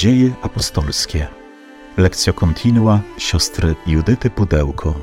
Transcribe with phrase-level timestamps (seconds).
[0.00, 1.26] Dzieje apostolskie.
[1.96, 4.94] Lekcja kontinua siostry Judyty Pudełko.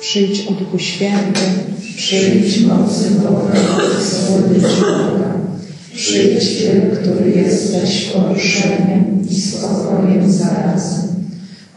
[0.00, 1.40] Przyjdź o Duchu Święty,
[1.96, 3.54] Przyjdź mocy Boga,
[4.00, 5.34] słodycz Boga.
[5.94, 11.08] Przyjdź Ty, który jesteś poruszeniem i spokojem zarazem.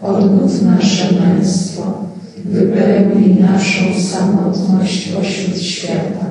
[0.01, 2.05] Odmów nasze męstwo,
[2.45, 6.25] wypełnij naszą samotność pośród świata.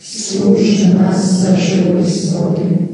[0.00, 0.60] Służ
[0.98, 2.91] nas za żyłość z wody.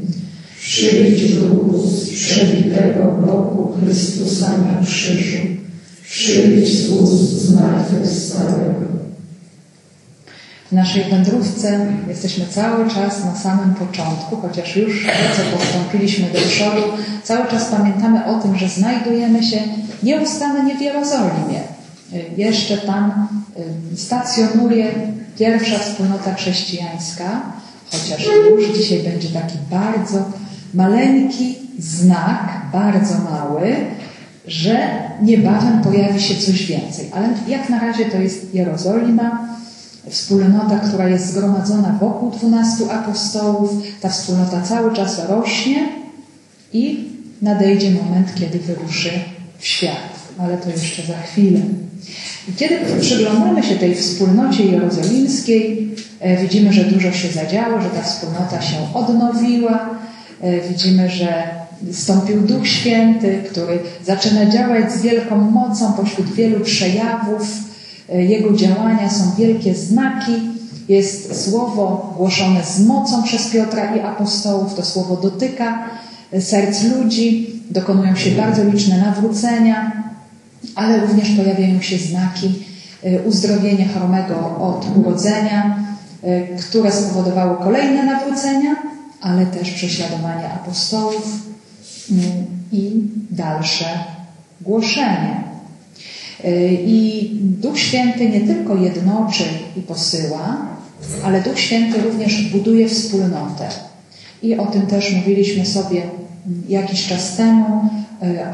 [0.79, 5.37] Przyjdź Duchu z przebitego boku Chrystusa na krzyżu.
[6.03, 8.85] Przyjdź z ust zmartwychwstałego.
[10.69, 16.81] W naszej wędrówce jesteśmy cały czas na samym początku, chociaż już co postąpiliśmy do przodu,
[17.23, 19.57] cały czas pamiętamy o tym, że znajdujemy się
[20.03, 21.61] nieustannie w Jerozolimie.
[22.37, 23.27] Jeszcze tam
[23.93, 24.91] y, stacjonuje
[25.37, 27.41] pierwsza wspólnota chrześcijańska,
[27.91, 30.25] chociaż już dzisiaj będzie taki bardzo
[30.73, 33.75] maleńki znak, bardzo mały,
[34.47, 34.77] że
[35.21, 37.09] niebawem pojawi się coś więcej.
[37.15, 39.49] Ale jak na razie to jest Jerozolima,
[40.09, 43.71] wspólnota, która jest zgromadzona wokół dwunastu apostołów.
[44.01, 45.89] Ta wspólnota cały czas rośnie
[46.73, 47.09] i
[47.41, 49.09] nadejdzie moment, kiedy wyruszy
[49.57, 50.19] w świat.
[50.39, 51.59] Ale to jeszcze za chwilę.
[52.49, 55.95] I kiedy przyglądamy się tej wspólnocie jerozolimskiej,
[56.41, 59.98] widzimy, że dużo się zadziało, że ta wspólnota się odnowiła.
[60.69, 61.43] Widzimy, że
[61.91, 67.47] stąpił Duch Święty, który zaczyna działać z wielką mocą pośród wielu przejawów.
[68.09, 70.31] Jego działania są wielkie znaki.
[70.89, 74.75] Jest słowo głoszone z mocą przez Piotra i apostołów.
[74.75, 75.89] To słowo dotyka
[76.39, 77.55] serc ludzi.
[77.69, 80.03] Dokonują się bardzo liczne nawrócenia,
[80.75, 82.65] ale również pojawiają się znaki
[83.25, 85.79] uzdrowienia chromego od urodzenia,
[86.59, 88.75] które spowodowało kolejne nawrócenia,
[89.21, 91.49] ale też prześladowanie apostołów
[92.71, 92.91] i
[93.31, 93.85] dalsze
[94.61, 95.43] głoszenie.
[96.85, 99.43] I Duch Święty nie tylko jednoczy
[99.77, 100.57] i posyła,
[101.23, 103.67] ale Duch Święty również buduje wspólnotę.
[104.43, 106.01] I o tym też mówiliśmy sobie
[106.69, 107.89] jakiś czas temu,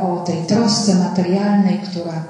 [0.02, 2.24] o tej trosce materialnej, która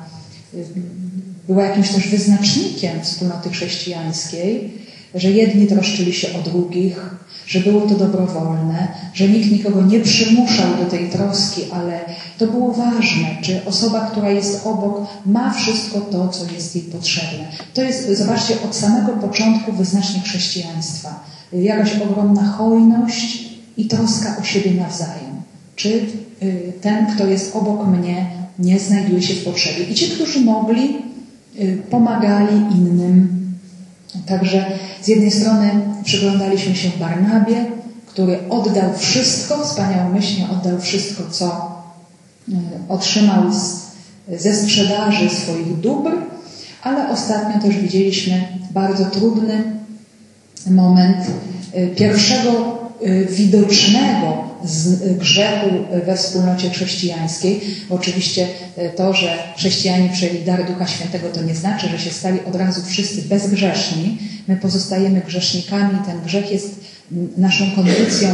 [1.47, 4.73] była jakimś też wyznacznikiem wspólnoty chrześcijańskiej,
[5.15, 6.99] że jedni troszczyli się o drugich,
[7.47, 11.99] że było to dobrowolne, że nikt nikogo nie przymuszał do tej troski, ale
[12.37, 17.47] to było ważne, czy osoba, która jest obok, ma wszystko to, co jest jej potrzebne.
[17.73, 21.23] To jest, zobaczcie, od samego początku wyznacznik chrześcijaństwa.
[21.53, 25.35] Jakaś ogromna hojność i troska o siebie nawzajem.
[25.75, 26.05] Czy
[26.81, 28.25] ten, kto jest obok mnie,
[28.59, 29.83] nie znajduje się w potrzebie.
[29.83, 30.97] I ci, którzy mogli,
[31.89, 33.44] pomagali innym.
[34.25, 34.65] Także
[35.01, 35.71] z jednej strony
[36.03, 37.65] przyglądaliśmy się Barnabie,
[38.05, 41.75] który oddał wszystko, wspaniałomyślnie oddał wszystko, co
[42.89, 43.85] otrzymał z,
[44.41, 46.11] ze sprzedaży swoich dóbr,
[46.83, 49.63] ale ostatnio też widzieliśmy bardzo trudny
[50.67, 51.17] moment
[51.95, 52.84] pierwszego
[53.29, 54.43] widocznego
[55.17, 55.69] grzechu
[56.05, 57.61] we wspólnocie chrześcijańskiej.
[57.89, 58.47] Oczywiście
[58.95, 62.81] to, że chrześcijanie przyjęli dar Ducha Świętego, to nie znaczy, że się stali od razu
[62.85, 64.17] wszyscy bezgrzeszni.
[64.47, 65.99] My pozostajemy grzesznikami.
[66.05, 66.79] Ten grzech jest
[67.37, 68.29] naszą kondycją,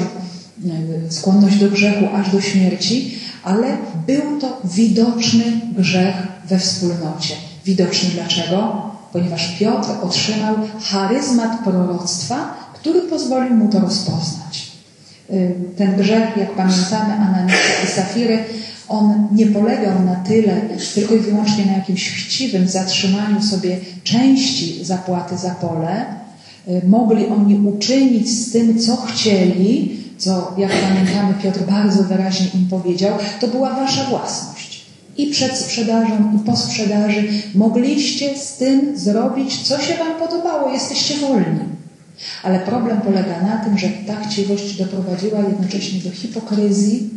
[1.10, 3.78] skłonność do grzechu aż do śmierci, ale
[4.08, 5.44] był to widoczny
[5.78, 6.16] grzech
[6.48, 7.34] we wspólnocie.
[7.66, 8.92] Widoczny dlaczego?
[9.14, 14.72] Ponieważ Piotr otrzymał charyzmat proroctwa, który pozwolił mu to rozpoznać.
[15.78, 18.44] Ten grzech, jak pamiętamy, Ananiasza i Safiry,
[18.90, 20.62] on nie polegał na tyle
[20.96, 26.06] tylko i wyłącznie na jakimś chciwym zatrzymaniu sobie części zapłaty za pole.
[26.88, 33.18] Mogli oni uczynić z tym, co chcieli, co, jak pamiętamy, Piotr bardzo wyraźnie im powiedział,
[33.40, 34.86] to była wasza własność.
[35.18, 41.18] I przed sprzedażą, i po sprzedaży mogliście z tym zrobić, co się wam podobało, jesteście
[41.18, 41.81] wolni.
[42.44, 47.10] Ale problem polega na tym, że ta chciwość doprowadziła jednocześnie do hipokryzji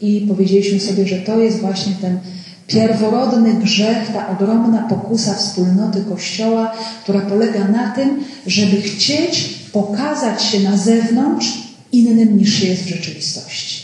[0.00, 2.18] i powiedzieliśmy sobie, że to jest właśnie ten
[2.66, 6.72] pierworodny grzech, ta ogromna pokusa wspólnoty Kościoła,
[7.02, 11.46] która polega na tym, żeby chcieć pokazać się na zewnątrz
[11.92, 13.82] innym niż jest w rzeczywistości.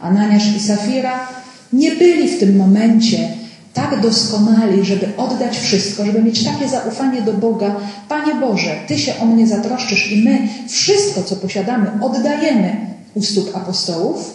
[0.00, 1.28] Ananiasz i Safira
[1.72, 3.28] nie byli w tym momencie
[3.76, 7.76] tak doskonali, żeby oddać wszystko, żeby mieć takie zaufanie do Boga.
[8.08, 12.76] Panie Boże, Ty się o mnie zatroszczysz i my wszystko, co posiadamy, oddajemy
[13.14, 14.34] u stóp apostołów,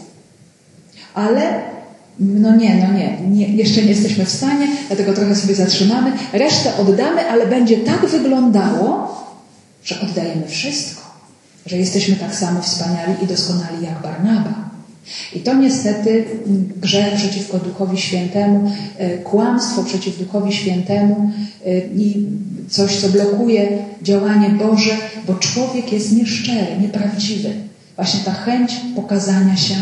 [1.14, 1.62] ale
[2.20, 6.12] no nie, no nie, nie, jeszcze nie jesteśmy w stanie, dlatego trochę sobie zatrzymamy.
[6.34, 9.18] Resztę oddamy, ale będzie tak wyglądało,
[9.84, 11.02] że oddajemy wszystko,
[11.66, 14.71] że jesteśmy tak samo wspaniali i doskonali jak Barnaba.
[15.36, 16.26] I to niestety
[16.82, 21.32] grzech przeciwko Duchowi Świętemu, e, kłamstwo przeciw Duchowi Świętemu
[21.66, 22.28] e, i
[22.70, 24.92] coś, co blokuje działanie Boże,
[25.28, 27.50] bo człowiek jest nieszczery, nieprawdziwy.
[27.96, 29.76] Właśnie ta chęć pokazania się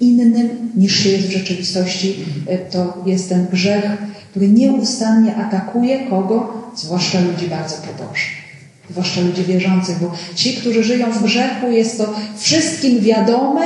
[0.00, 3.84] innym niż się jest w rzeczywistości, e, to jest ten grzech,
[4.30, 6.52] który nieustannie atakuje kogo?
[6.76, 8.46] Zwłaszcza ludzi bardzo pobożnych
[8.90, 13.62] zwłaszcza ludzi wierzących, bo ci, którzy żyją w grzechu, jest to wszystkim wiadome,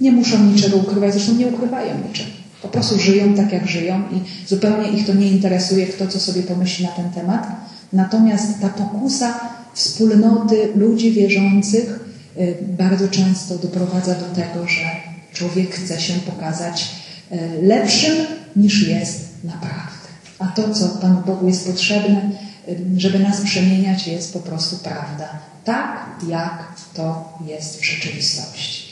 [0.00, 2.30] nie muszą niczego ukrywać, zresztą nie ukrywają niczego.
[2.62, 6.42] Po prostu żyją tak, jak żyją i zupełnie ich to nie interesuje, kto co sobie
[6.42, 7.46] pomyśli na ten temat.
[7.92, 9.40] Natomiast ta pokusa
[9.74, 12.00] wspólnoty ludzi wierzących
[12.38, 14.84] y, bardzo często doprowadza do tego, że
[15.32, 16.90] człowiek chce się pokazać
[17.32, 18.16] y, lepszym
[18.56, 19.90] niż jest naprawdę.
[20.38, 22.30] A to, co Panu Bogu jest potrzebne,
[22.68, 25.38] y, żeby nas przemieniać, jest po prostu prawda.
[25.64, 28.82] Tak, jak to jest w rzeczywistości.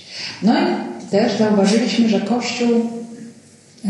[0.42, 2.90] No i też zauważyliśmy, że Kościół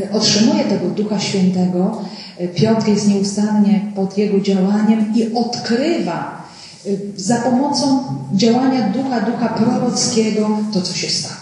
[0.02, 2.04] e, otrzymuje tego Ducha Świętego.
[2.38, 6.48] E, Piotr jest nieustannie pod jego działaniem i odkrywa
[6.86, 8.04] e, za pomocą
[8.34, 11.40] działania Ducha, Ducha prorockiego to, co się stało.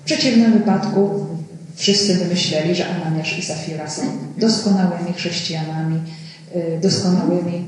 [0.00, 1.26] W przeciwnym wypadku
[1.74, 4.02] wszyscy wymyśleli, że Ananiasz i Safira są
[4.38, 6.00] doskonałymi chrześcijanami,
[6.82, 7.64] doskonałymi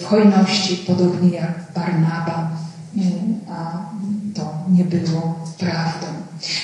[0.00, 2.50] w hojności, podobnie jak Barnaba,
[3.50, 3.90] a
[4.34, 6.06] to nie było prawdą.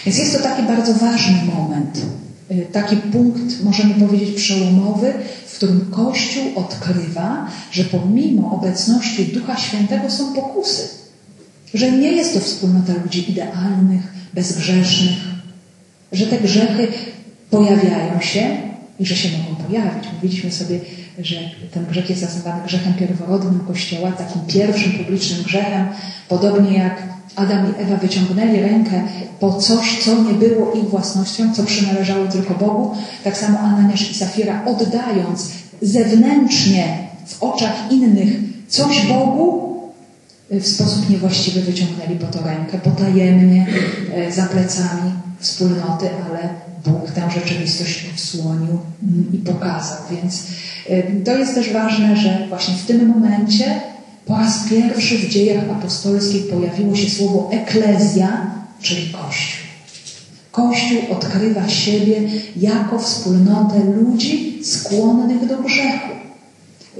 [0.06, 2.00] Więc jest to taki bardzo ważny moment,
[2.50, 5.12] y, taki punkt, możemy powiedzieć, przełomowy,
[5.46, 10.88] w którym Kościół odkrywa, że pomimo obecności Ducha Świętego są pokusy.
[11.74, 14.02] Że nie jest to wspólnota ludzi idealnych,
[14.34, 15.18] bezgrzesznych,
[16.12, 16.88] że te grzechy
[17.50, 18.56] pojawiają się
[19.00, 20.04] i że się mogą pojawić.
[20.14, 20.80] Mówiliśmy sobie,
[21.18, 21.36] że
[21.70, 25.88] ten grzech jest nazywany grzechem pierworodnym Kościoła, takim pierwszym publicznym grzechem,
[26.28, 29.02] podobnie jak Adam i Ewa wyciągnęli rękę
[29.40, 34.14] po coś, co nie było ich własnością, co przynależało tylko Bogu, tak samo Ananiasz i
[34.14, 35.50] Safira oddając
[35.82, 38.28] zewnętrznie w oczach innych
[38.68, 39.64] coś Bogu,
[40.50, 43.66] w sposób niewłaściwy wyciągnęli po to rękę, potajemnie,
[44.14, 46.48] e, za plecami wspólnoty, ale
[46.84, 48.78] Bóg tę rzeczywistość wsłonił
[49.32, 49.98] i pokazał.
[50.10, 50.46] Więc
[50.88, 53.80] e, to jest też ważne, że właśnie w tym momencie
[54.26, 58.50] po raz pierwszy w dziejach apostolskich pojawiło się słowo eklezja,
[58.80, 59.64] czyli Kościół.
[60.52, 62.22] Kościół odkrywa siebie
[62.56, 66.12] jako wspólnotę ludzi skłonnych do grzechu.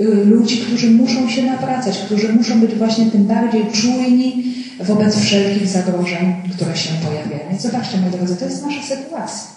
[0.00, 5.68] Y, ludzi, którzy muszą się nawracać, którzy muszą być właśnie tym bardziej czujni wobec wszelkich
[5.68, 7.50] zagrożeń, które się pojawiają.
[7.50, 9.54] Więc zobaczcie, moi drodzy, to jest nasza sytuacja.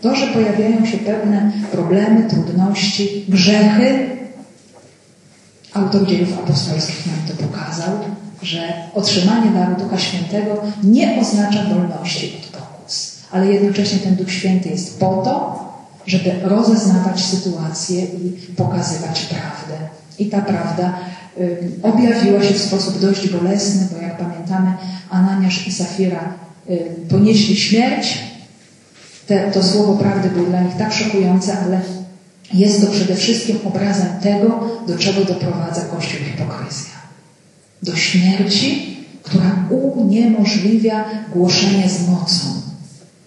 [0.00, 4.15] To, że pojawiają się pewne problemy, trudności, grzechy,
[5.76, 7.92] autor dziejów apostolskich nam to pokazał,
[8.42, 14.68] że otrzymanie daru Ducha Świętego nie oznacza wolności od pokus, ale jednocześnie ten Duch Święty
[14.68, 15.66] jest po to,
[16.06, 19.88] żeby rozeznawać sytuację i pokazywać prawdę.
[20.18, 20.94] I ta prawda
[21.38, 24.72] y, objawiła się w sposób dość bolesny, bo jak pamiętamy,
[25.10, 26.34] Ananiasz i Safira
[26.70, 28.18] y, ponieśli śmierć.
[29.26, 31.80] Te, to słowo prawdy było dla nich tak szokujące, ale
[32.54, 36.96] jest to przede wszystkim obrazem tego, do czego doprowadza Kościół hipokryzja.
[37.82, 41.04] Do śmierci, która uniemożliwia
[41.34, 42.44] głoszenie z mocą.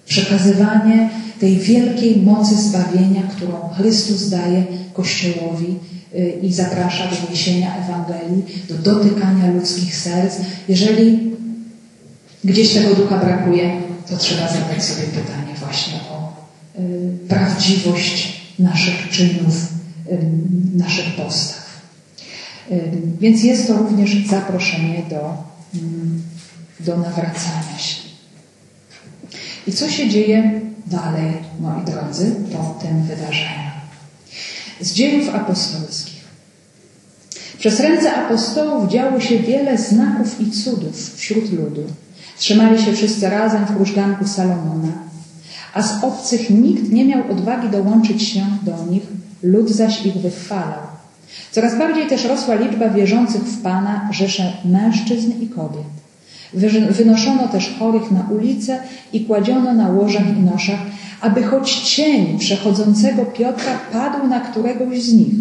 [0.05, 1.09] Przekazywanie
[1.39, 5.75] tej wielkiej mocy zbawienia, którą Chrystus daje Kościołowi
[6.15, 10.35] y, i zaprasza do niesienia Ewangelii, do dotykania ludzkich serc.
[10.67, 11.31] Jeżeli
[12.43, 16.33] gdzieś tego ducha brakuje, to trzeba zadać sobie pytanie właśnie o
[16.79, 19.53] y, prawdziwość naszych czynów,
[20.75, 21.69] naszych postaw.
[23.19, 25.33] Więc jest to również zaproszenie do,
[26.79, 28.01] do nawracania się.
[29.67, 33.69] I co się dzieje dalej, moi drodzy, po tym wydarzeniu?
[34.81, 36.19] Z dziejów apostolskich.
[37.59, 41.83] Przez ręce apostołów działo się wiele znaków i cudów wśród ludu.
[42.37, 45.08] Trzymali się wszyscy razem w krużganku Salomona
[45.73, 49.03] a z obcych nikt nie miał odwagi dołączyć się do nich,
[49.43, 50.89] lud zaś ich wychwalał.
[51.51, 55.83] Coraz bardziej też rosła liczba wierzących w Pana, rzesze mężczyzn i kobiet.
[56.89, 58.79] Wynoszono też chorych na ulice
[59.13, 60.79] i kładziono na łożach i noszach,
[61.21, 65.33] aby choć cień przechodzącego Piotra padł na któregoś z nich.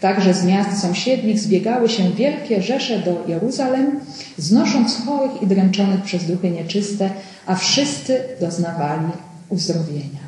[0.00, 4.00] Także z miast sąsiednich zbiegały się wielkie rzesze do Jeruzalem,
[4.38, 7.10] znosząc chorych i dręczonych przez duchy nieczyste,
[7.46, 9.06] a wszyscy doznawali
[9.48, 10.24] uzdrowienia.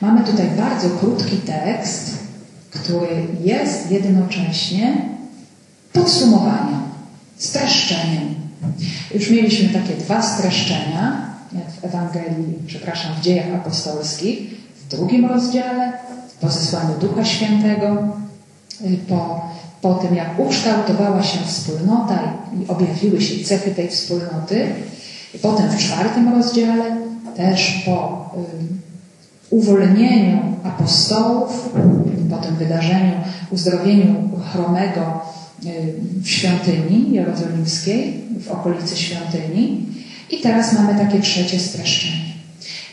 [0.00, 2.10] Mamy tutaj bardzo krótki tekst,
[2.70, 4.96] który jest jednocześnie
[5.92, 6.82] podsumowaniem,
[7.36, 8.34] streszczeniem.
[9.14, 14.38] Już mieliśmy takie dwa streszczenia, jak w Ewangelii, przepraszam, w dziejach apostolskich,
[14.76, 15.92] w drugim rozdziale,
[16.40, 18.08] po zesłaniu Ducha Świętego,
[18.80, 24.74] y, po, po tym jak ukształtowała się wspólnota i objawiły się cechy tej wspólnoty,
[25.38, 26.96] potem w czwartym rozdziale,
[27.36, 28.30] też po
[29.50, 31.70] uwolnieniu apostołów,
[32.30, 33.12] po tym wydarzeniu,
[33.50, 35.20] uzdrowieniu chromego
[36.22, 39.86] w świątyni jerozolimskiej, w okolicy świątyni.
[40.30, 42.32] I teraz mamy takie trzecie streszczenie.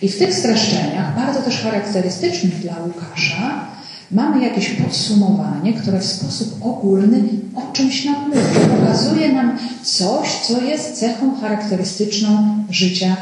[0.01, 3.65] I w tych streszczeniach, bardzo też charakterystycznych dla Łukasza,
[4.11, 7.23] mamy jakieś podsumowanie, które w sposób ogólny
[7.55, 8.41] o czymś nam mówi.
[8.79, 13.17] Pokazuje nam coś, co jest cechą charakterystyczną życia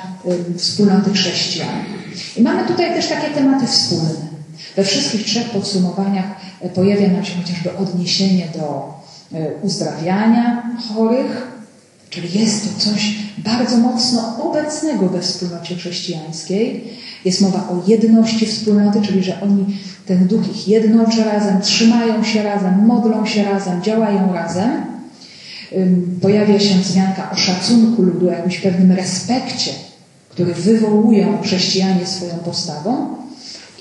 [0.54, 1.70] y, wspólnoty chrześcijan.
[2.38, 4.28] I mamy tutaj też takie tematy wspólne.
[4.76, 6.26] We wszystkich trzech podsumowaniach
[6.66, 8.94] y, pojawia nam się chociażby odniesienie do
[9.34, 10.64] y, uzdrawiania
[10.94, 11.48] chorych,
[12.10, 16.84] czyli jest to coś bardzo mocno obecnego we wspólnocie chrześcijańskiej.
[17.26, 19.66] Jest mowa o jedności wspólnoty, czyli że oni,
[20.08, 24.72] ten duch ich jednoczy razem, trzymają się razem, modlą się razem, działają razem.
[26.22, 29.72] Pojawia się wzmianka o szacunku ludu, jakimś pewnym respekcie,
[30.30, 33.08] który wywołują chrześcijanie swoją postawą.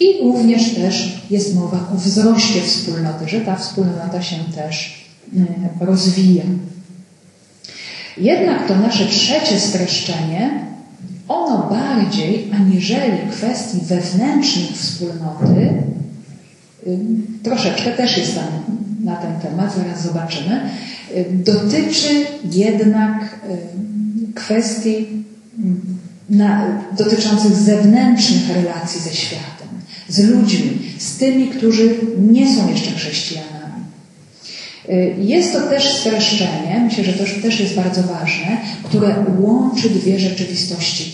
[0.00, 5.06] I również też jest mowa o wzroście wspólnoty, że ta wspólnota się też
[5.80, 6.44] rozwija.
[8.16, 10.66] Jednak to nasze trzecie streszczenie,
[11.28, 15.82] ono bardziej aniżeli kwestii wewnętrznych wspólnoty,
[17.42, 18.48] troszeczkę też jest tam
[19.04, 20.60] na ten temat, zaraz zobaczymy,
[21.30, 22.08] dotyczy
[22.52, 23.40] jednak
[24.34, 25.06] kwestii
[26.30, 29.68] na, dotyczących zewnętrznych relacji ze światem,
[30.08, 33.56] z ludźmi, z tymi, którzy nie są jeszcze chrześcijanami.
[35.18, 41.12] Jest to też streszczenie, myślę, że to też jest bardzo ważne, które łączy dwie rzeczywistości.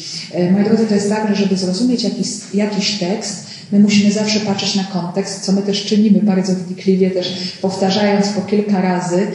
[0.53, 4.75] Moi drodzy, to jest tak, że żeby zrozumieć jakiś, jakiś tekst, my musimy zawsze patrzeć
[4.75, 9.27] na kontekst, co my też czynimy bardzo wnikliwie, też powtarzając po kilka razy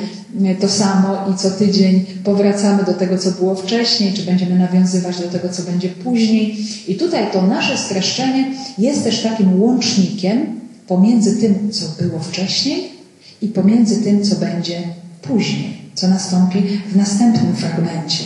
[0.61, 5.27] to samo i co tydzień powracamy do tego, co było wcześniej, czy będziemy nawiązywać do
[5.27, 6.57] tego, co będzie później.
[6.87, 12.97] I tutaj to nasze streszczenie jest też takim łącznikiem pomiędzy tym, co było wcześniej,
[13.41, 14.81] i pomiędzy tym, co będzie
[15.21, 16.59] później, co nastąpi
[16.91, 18.23] w następnym fragmencie.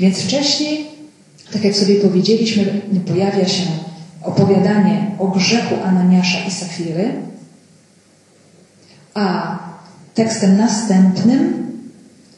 [0.00, 0.86] Więc wcześniej,
[1.52, 3.62] tak jak sobie powiedzieliśmy, pojawia się
[4.22, 7.12] opowiadanie o grzechu Ananiasza i Safiry,
[9.14, 9.58] a
[10.14, 11.70] tekstem następnym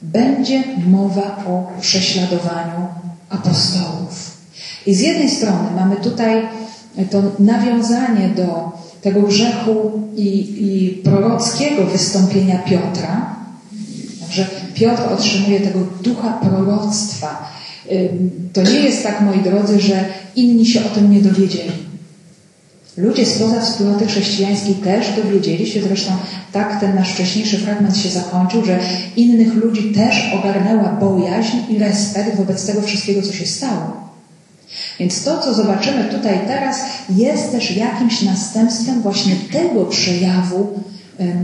[0.03, 2.89] będzie mowa o prześladowaniu
[3.29, 4.37] apostołów.
[4.87, 6.49] I z jednej strony mamy tutaj
[7.11, 8.73] to nawiązanie do
[9.03, 13.35] tego grzechu i, i prorockiego wystąpienia Piotra.
[14.21, 17.52] Także Piotr otrzymuje tego ducha proroctwa.
[18.53, 20.05] To nie jest tak, moi drodzy, że
[20.37, 21.73] inni się o tym nie dowiedzieli.
[22.97, 26.13] Ludzie spoza wspólnoty chrześcijańskiej też dowiedzieli się, zresztą
[26.53, 28.79] tak ten nasz wcześniejszy fragment się zakończył, że
[29.17, 34.11] innych ludzi też ogarnęła bojaźń i respekt wobec tego wszystkiego, co się stało.
[34.99, 36.77] Więc to, co zobaczymy tutaj teraz,
[37.17, 40.81] jest też jakimś następstwem właśnie tego przejawu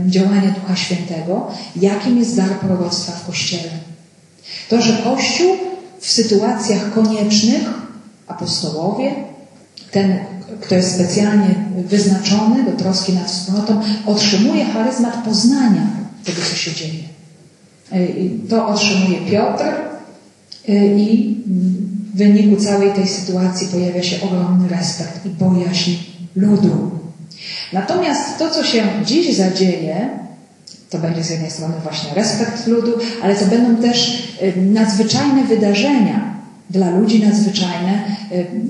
[0.07, 1.47] działania Ducha Świętego,
[1.81, 3.71] jakim jest dar proroctwa w Kościele.
[4.69, 5.55] To, że Kościół
[5.99, 7.63] w sytuacjach koniecznych,
[8.27, 9.15] apostołowie,
[9.91, 10.19] ten,
[10.61, 15.87] kto jest specjalnie wyznaczony do troski nad wspólnotą, otrzymuje charyzmat poznania
[16.25, 17.03] tego, co się dzieje.
[18.49, 19.65] To otrzymuje Piotr
[20.97, 21.37] i
[22.13, 25.91] w wyniku całej tej sytuacji pojawia się ogromny respekt i bojaźń
[26.35, 26.91] ludu.
[27.73, 30.09] Natomiast to, co się dziś zadzieje,
[30.89, 32.91] to będzie z jednej strony właśnie respekt ludu,
[33.23, 36.33] ale to będą też nadzwyczajne wydarzenia
[36.69, 38.03] dla ludzi nadzwyczajne.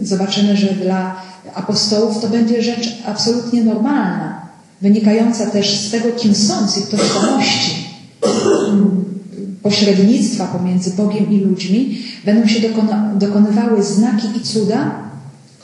[0.02, 1.16] Zobaczymy, że dla
[1.56, 4.42] apostołów to będzie rzecz absolutnie normalna,
[4.82, 7.90] wynikająca też z tego, kim są, z ich tożsamości
[9.64, 15.09] pośrednictwa pomiędzy Bogiem i ludźmi będą się dokona, dokonywały znaki i cuda,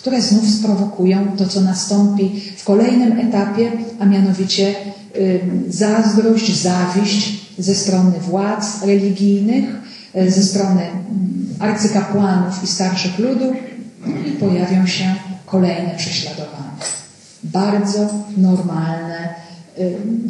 [0.05, 4.75] które znów sprowokują to, co nastąpi w kolejnym etapie, a mianowicie
[5.69, 9.65] zazdrość, zawiść ze strony władz religijnych,
[10.15, 13.53] y, ze strony y, arcykapłanów i starszych ludu
[14.27, 16.75] i pojawią się kolejne prześladowania.
[17.43, 19.35] Bardzo normalne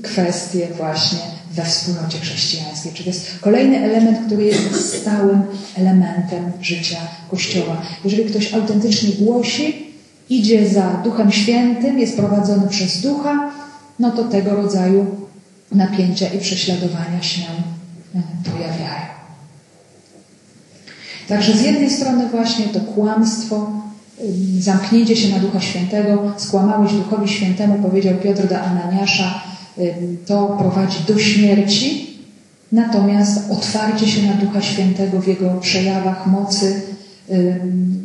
[0.03, 1.19] kwestie właśnie
[1.55, 2.91] we wspólnocie chrześcijańskiej.
[2.93, 5.43] Czyli to jest kolejny element, który jest stałym
[5.77, 6.97] elementem życia
[7.31, 7.81] Kościoła.
[8.03, 9.95] Jeżeli ktoś autentycznie głosi,
[10.29, 13.51] idzie za Duchem Świętym, jest prowadzony przez Ducha,
[13.99, 15.05] no to tego rodzaju
[15.71, 17.41] napięcia i prześladowania się
[18.15, 19.05] e, pojawiają.
[21.27, 23.71] Także z jednej strony właśnie to kłamstwo,
[24.59, 29.41] zamknięcie się na Ducha Świętego, skłamałeś Duchowi Świętemu, powiedział Piotr do Ananiasza,
[30.25, 32.17] to prowadzi do śmierci,
[32.71, 36.81] natomiast otwarcie się na Ducha Świętego w Jego przejawach mocy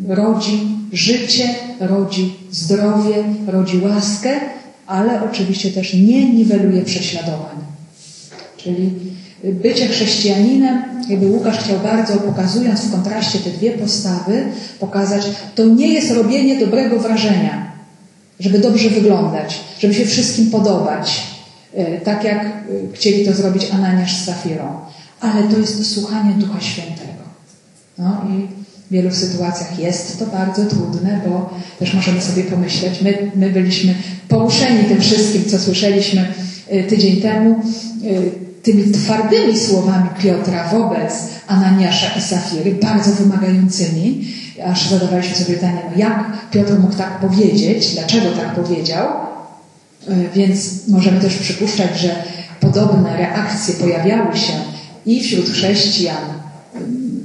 [0.09, 0.61] rodzi
[0.93, 4.31] życie, rodzi zdrowie, rodzi łaskę,
[4.87, 7.57] ale oczywiście też nie niweluje prześladowań.
[8.57, 8.91] Czyli
[9.43, 14.45] bycie chrześcijaninem, jakby Łukasz chciał bardzo, pokazując w kontraście te dwie postawy,
[14.81, 17.73] pokazać, to nie jest robienie dobrego wrażenia,
[18.41, 21.23] żeby dobrze wyglądać, żeby się wszystkim podobać,
[22.05, 22.51] tak jak e,
[22.93, 24.81] chcieli to zrobić Ananiasz z Safirą,
[25.21, 27.23] ale to jest słuchanie Ducha Świętego.
[27.99, 28.47] No i
[28.89, 33.95] w wielu sytuacjach jest to bardzo trudne, bo też możemy sobie pomyśleć, my, my byliśmy
[34.29, 36.35] poruszeni tym wszystkim, co słyszeliśmy
[36.69, 37.63] e, tydzień temu,
[38.63, 41.13] tymi twardymi słowami Piotra wobec
[41.47, 44.25] Ananiasza i Safiry, bardzo wymagającymi,
[44.65, 49.30] aż zadawaliśmy sobie pytanie, no jak Piotr mógł tak powiedzieć, dlaczego tak powiedział, e,
[50.35, 52.23] więc możemy też przypuszczać, że
[52.61, 54.53] podobne reakcje pojawiały się
[55.07, 56.25] i wśród chrześcijan,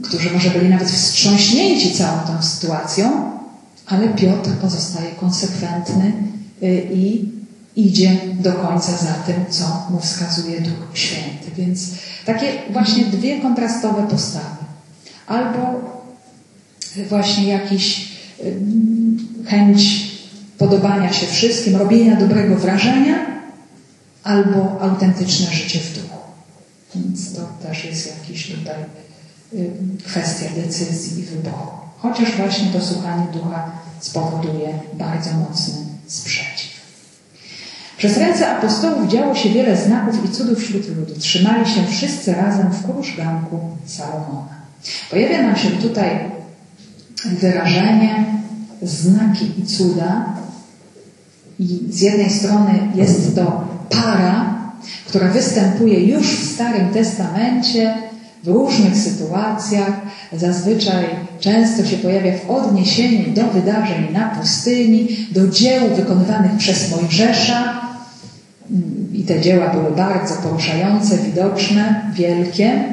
[0.04, 3.32] którzy może byli nawet wstrząśnięci całą tą sytuacją,
[3.88, 6.14] ale Piotr pozostaje konsekwentny
[6.64, 7.32] e, i
[7.76, 11.52] idzie do końca za tym, co mu wskazuje Duch Święty.
[11.58, 11.90] Więc
[12.26, 14.66] takie właśnie dwie kontrastowe postawy.
[15.28, 15.60] Albo
[17.10, 18.16] właśnie jakiś
[19.46, 20.05] chęć
[20.58, 23.16] podobania się wszystkim, robienia dobrego wrażenia,
[24.24, 26.20] albo autentyczne życie w duchu.
[26.96, 28.76] Więc to też jest jakiś tutaj
[30.06, 31.72] kwestia decyzji i wyboru.
[31.98, 35.74] Chociaż właśnie to słuchanie ducha spowoduje bardzo mocny
[36.08, 36.76] sprzeciw.
[37.98, 41.20] Przez ręce apostołów działo się wiele znaków i cudów wśród ludu.
[41.20, 44.56] Trzymali się wszyscy razem w krużganku Salomona.
[45.10, 46.20] Pojawia nam się tutaj
[47.26, 48.26] wyrażenie
[48.82, 50.26] znaki i cuda.
[51.60, 54.56] I z jednej strony jest to para,
[55.08, 57.94] która występuje już w Starym Testamencie
[58.44, 59.94] w różnych sytuacjach.
[60.34, 61.06] Zazwyczaj
[61.40, 67.86] często się pojawia w odniesieniu do wydarzeń na pustyni, do dzieł wykonywanych przez Mojżesza,
[69.14, 72.84] i te dzieła były bardzo poruszające, widoczne, wielkie.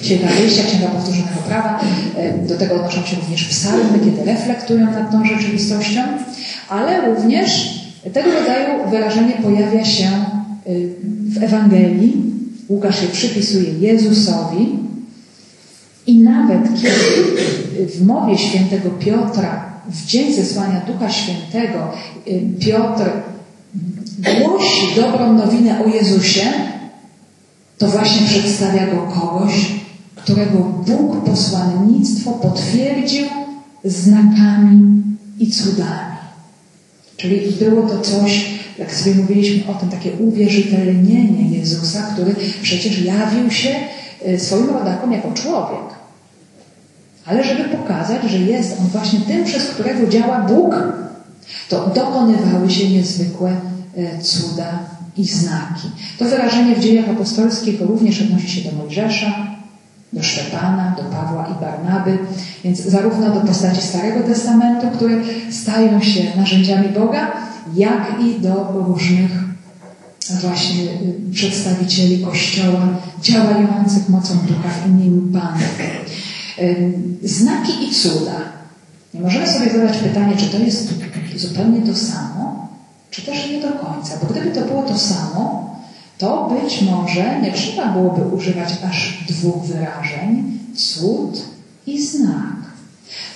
[0.00, 1.80] Księga Wyjścia, Księga Powtórzonego Prawa,
[2.16, 6.00] e, do tego odnoszą się również psalmy, kiedy reflektują nad tą rzeczywistością,
[6.68, 7.80] ale również
[8.12, 10.70] tego rodzaju wyrażenie pojawia się e,
[11.28, 12.34] w Ewangelii.
[12.68, 14.78] Łukasz je przypisuje Jezusowi
[16.06, 23.10] i nawet kiedy w mowie świętego Piotra w dzień zesłania Ducha Świętego e, Piotr
[24.18, 26.42] głosi dobrą nowinę o Jezusie,
[27.78, 29.72] to właśnie przedstawia go kogoś,
[30.14, 33.26] którego Bóg posłannictwo potwierdził
[33.84, 35.02] znakami
[35.38, 36.13] i cudami.
[37.16, 38.44] Czyli było to coś,
[38.78, 43.70] jak sobie mówiliśmy o tym, takie uwierzytelnienie Jezusa, który przecież jawił się
[44.24, 45.94] e, swoim rodakom jako człowiek.
[47.26, 50.74] Ale żeby pokazać, że jest on właśnie tym, przez którego działa Bóg,
[51.68, 53.56] to dokonywały się niezwykłe
[53.96, 54.78] E, cuda
[55.16, 55.88] i znaki.
[56.18, 59.53] To wyrażenie w dziejach apostolskich również odnosi się do Mojżesza,
[60.14, 62.18] do Szczepana, do Pawła i Barnaby,
[62.64, 65.16] więc zarówno do postaci Starego Testamentu, które
[65.50, 67.32] stają się narzędziami Boga,
[67.74, 69.30] jak i do różnych
[70.40, 72.88] właśnie y, przedstawicieli Kościoła
[73.22, 75.58] działających mocą ducha w imieniu Pana.
[77.22, 78.36] Znaki i cuda.
[79.14, 80.94] Nie możemy sobie zadać pytanie, czy to jest
[81.36, 82.68] zupełnie to samo,
[83.10, 85.73] czy też nie do końca, bo gdyby to było to samo,
[86.18, 91.42] to być może nie trzeba byłoby używać aż dwóch wyrażeń cud
[91.86, 92.54] i znak.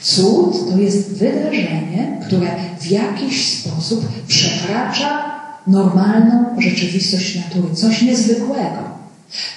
[0.02, 2.48] Cud to jest wydarzenie, które
[2.80, 8.78] w jakiś sposób przekracza normalną rzeczywistość natury, coś niezwykłego,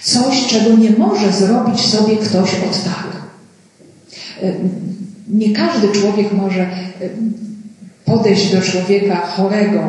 [0.04, 3.08] coś, czego nie może zrobić sobie ktoś od tak.
[5.28, 6.70] Nie każdy człowiek może
[8.06, 9.80] podejść do człowieka chorego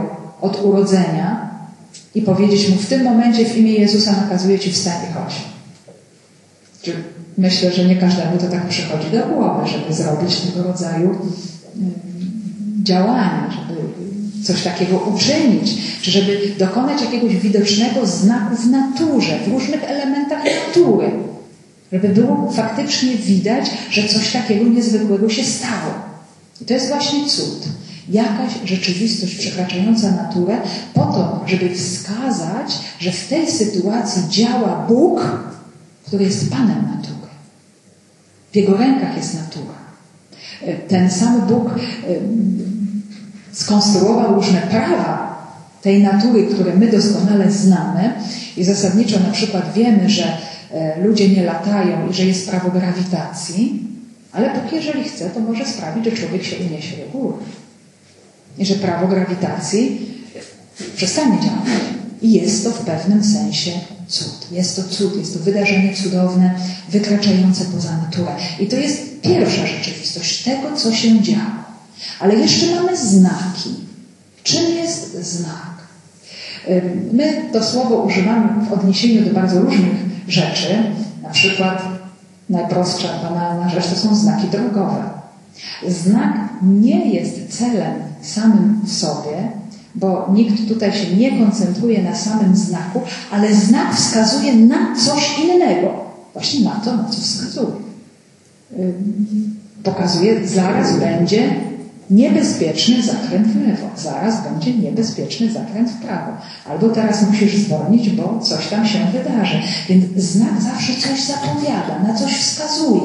[0.40, 1.51] od urodzenia
[2.14, 5.34] i powiedzieć mu w tym momencie w imię Jezusa nakazuję Ci wstań i chodź.
[7.38, 11.92] Myślę, że nie każdemu to tak przychodzi do głowy, żeby zrobić tego rodzaju mm,
[12.82, 13.80] działania, żeby
[14.42, 21.10] coś takiego uczynić, czy żeby dokonać jakiegoś widocznego znaku w naturze, w różnych elementach natury,
[21.92, 25.94] żeby było faktycznie widać, że coś takiego niezwykłego się stało.
[26.60, 27.68] I to jest właśnie cud
[28.08, 30.58] jakaś rzeczywistość przekraczająca naturę,
[30.94, 35.38] po to, żeby wskazać, że w tej sytuacji działa Bóg,
[36.06, 37.32] który jest Panem natury.
[38.52, 39.74] W Jego rękach jest natura.
[40.88, 41.74] Ten sam Bóg
[43.52, 45.32] skonstruował różne prawa
[45.82, 48.12] tej natury, które my doskonale znamy
[48.56, 50.36] i zasadniczo na przykład wiemy, że
[51.04, 53.88] ludzie nie latają i że jest prawo grawitacji,
[54.32, 57.34] ale Bóg, jeżeli chce, to może sprawić, że człowiek się uniesie do góry.
[58.58, 60.08] Że prawo grawitacji
[60.96, 61.80] przestanie działać.
[62.22, 63.70] I jest to w pewnym sensie
[64.08, 64.52] cud.
[64.52, 66.54] Jest to cud, jest to wydarzenie cudowne,
[66.88, 68.36] wykraczające poza naturę.
[68.60, 71.62] I to jest pierwsza rzeczywistość tego, co się działo.
[72.20, 73.70] Ale jeszcze mamy znaki.
[74.42, 75.72] Czym jest znak?
[77.12, 79.96] My to słowo używamy w odniesieniu do bardzo różnych
[80.28, 80.82] rzeczy.
[81.22, 81.84] Na przykład
[82.50, 85.10] najprostsza, banalna rzecz to są znaki drogowe.
[85.88, 89.52] Znak nie jest celem samym sobie,
[89.94, 95.88] bo nikt tutaj się nie koncentruje na samym znaku, ale znak wskazuje na coś innego.
[96.32, 97.72] Właśnie na to, na co wskazuje.
[99.82, 101.54] Pokazuje, zaraz będzie
[102.10, 106.32] niebezpieczny zakręt w lewo, zaraz będzie niebezpieczny zakręt w prawo.
[106.70, 109.56] Albo teraz musisz zwolnić, bo coś tam się wydarzy.
[109.88, 113.00] Więc znak zawsze coś zapowiada, na coś wskazuje.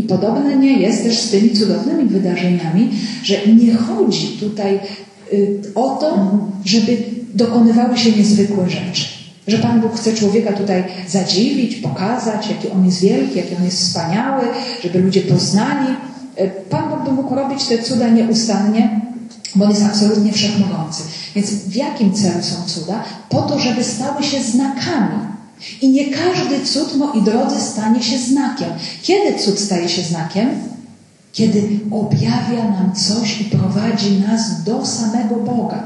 [0.00, 2.90] I podobne nie jest też z tymi cudownymi wydarzeniami,
[3.22, 4.80] że nie chodzi tutaj
[5.32, 6.96] y, o to, żeby
[7.34, 9.04] dokonywały się niezwykłe rzeczy.
[9.46, 13.80] Że Pan Bóg chce człowieka tutaj zadziwić, pokazać, jaki on jest wielki, jaki on jest
[13.80, 14.42] wspaniały,
[14.82, 15.94] żeby ludzie poznali.
[16.40, 19.00] Y, Pan Bóg by mógł robić te cuda nieustannie,
[19.54, 21.02] bo on jest absolutnie wszechmogący.
[21.34, 23.04] Więc w jakim celu są cuda?
[23.28, 25.39] Po to, żeby stały się znakami
[25.82, 28.68] i nie każdy cud, moi drodzy, stanie się znakiem.
[29.02, 30.48] Kiedy cud staje się znakiem?
[31.32, 35.82] Kiedy objawia nam coś i prowadzi nas do samego Boga.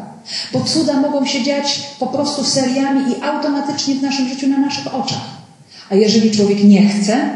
[0.52, 4.94] Bo cuda mogą się dziać po prostu seriami i automatycznie w naszym życiu na naszych
[4.94, 5.34] oczach.
[5.90, 7.30] A jeżeli człowiek nie chce,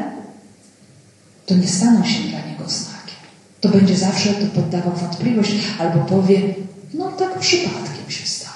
[1.46, 3.18] to nie staną się dla niego znakiem.
[3.61, 6.55] To będzie zawsze to poddawał wątpliwość albo powie,
[6.94, 8.55] no tak przypadkiem się stało.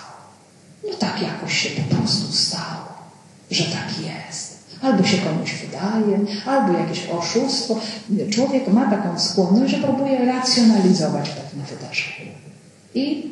[0.90, 2.91] No tak jakoś się po prostu stało
[3.54, 4.52] że tak jest.
[4.82, 7.80] Albo się komuś wydaje, albo jakieś oszustwo.
[8.30, 12.32] Człowiek ma taką skłonność, że próbuje racjonalizować pewne wydarzenia.
[12.94, 13.30] I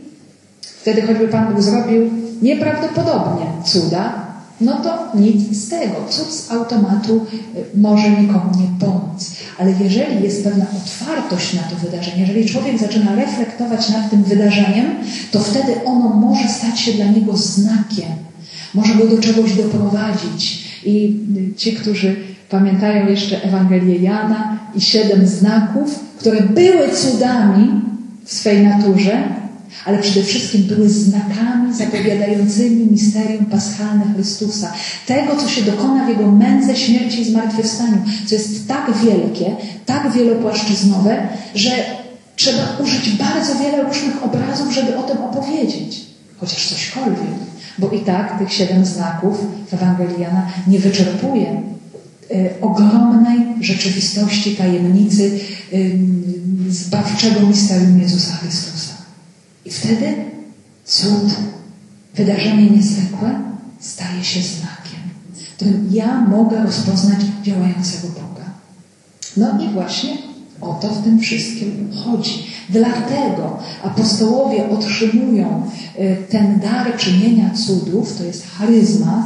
[0.62, 2.10] wtedy choćby Pan Bóg zrobił
[2.42, 4.26] nieprawdopodobnie cuda,
[4.60, 5.94] no to nic z tego.
[6.08, 7.26] Cud z automatu
[7.74, 9.30] y, może nikomu nie pomóc.
[9.58, 14.86] Ale jeżeli jest pewna otwartość na to wydarzenie, jeżeli człowiek zaczyna reflektować nad tym wydarzeniem,
[15.30, 18.29] to wtedy ono może stać się dla niego znakiem
[18.74, 20.70] może go do czegoś doprowadzić.
[20.84, 21.16] I
[21.56, 22.16] ci, którzy
[22.50, 27.80] pamiętają jeszcze Ewangelię Jana i siedem znaków, które były cudami
[28.24, 29.22] w swej naturze,
[29.84, 34.72] ale przede wszystkim były znakami zapowiadającymi misterium paschalne Chrystusa.
[35.06, 39.56] Tego, co się dokona w Jego męce, śmierci i zmartwychwstaniu, co jest tak wielkie,
[39.86, 41.70] tak wielopłaszczyznowe, że
[42.36, 46.00] trzeba użyć bardzo wiele różnych obrazów, żeby o tym opowiedzieć.
[46.40, 47.18] Chociaż cośkolwiek
[47.78, 49.38] bo i tak tych siedem znaków
[49.70, 51.62] w Ewangelii Jana nie wyczerpuje
[52.30, 55.40] y, ogromnej rzeczywistości, tajemnicy
[56.68, 58.94] zbawczego misterium Jezusa Chrystusa.
[59.64, 60.14] I wtedy
[60.84, 61.34] cud,
[62.14, 63.40] wydarzenie niezwykłe
[63.80, 65.00] staje się znakiem,
[65.56, 68.44] którym ja mogę rozpoznać działającego Boga.
[69.36, 70.16] No i właśnie
[70.60, 72.46] o to w tym wszystkim chodzi.
[72.68, 75.62] Dlatego apostołowie otrzymują
[75.98, 79.24] y, ten dar czynienia cudów, to jest charyzmat,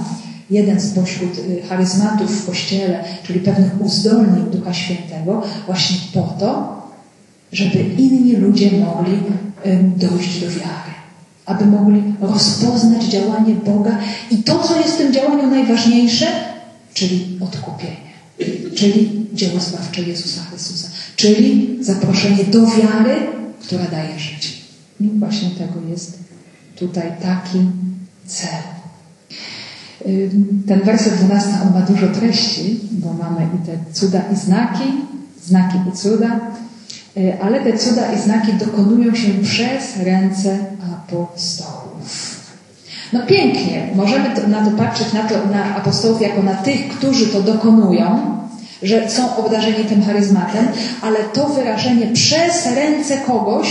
[0.51, 6.83] jeden spośród y, charyzmatów w Kościele, czyli pewnych uzdolnień Ducha Świętego, właśnie po to,
[7.53, 9.19] żeby inni ludzie mogli
[9.97, 10.95] dojść do wiary,
[11.47, 13.99] aby mogli rozpoznać działanie Boga
[14.31, 16.27] i to, co jest w tym działaniu najważniejsze,
[16.95, 17.97] czyli odkupienie,
[18.75, 20.89] czyli dzieło zbawcze Jezusa Chrystusa.
[21.17, 23.17] Czyli zaproszenie do wiary,
[23.63, 24.49] która daje życie.
[25.01, 26.19] I właśnie tego jest
[26.77, 27.59] tutaj taki
[28.27, 28.63] cel.
[30.67, 34.85] Ten werset 12, on ma dużo treści, bo mamy i te cuda i znaki,
[35.45, 36.41] znaki i cuda,
[37.17, 40.59] y, ale te cuda i znaki dokonują się przez ręce
[40.95, 42.41] apostołów.
[43.13, 47.43] No pięknie, możemy na to patrzeć na, to, na apostołów jako na tych, którzy to
[47.43, 48.39] dokonują,
[48.85, 50.69] że są obdarzeni tym charyzmatem,
[51.03, 53.69] ale to wyrażenie przez ręce kogoś,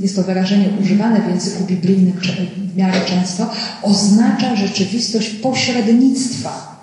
[0.00, 2.12] jest to wyrażenie używane w języku biblijnym
[2.74, 3.50] w miarę często,
[3.82, 6.76] oznacza rzeczywistość pośrednictwa.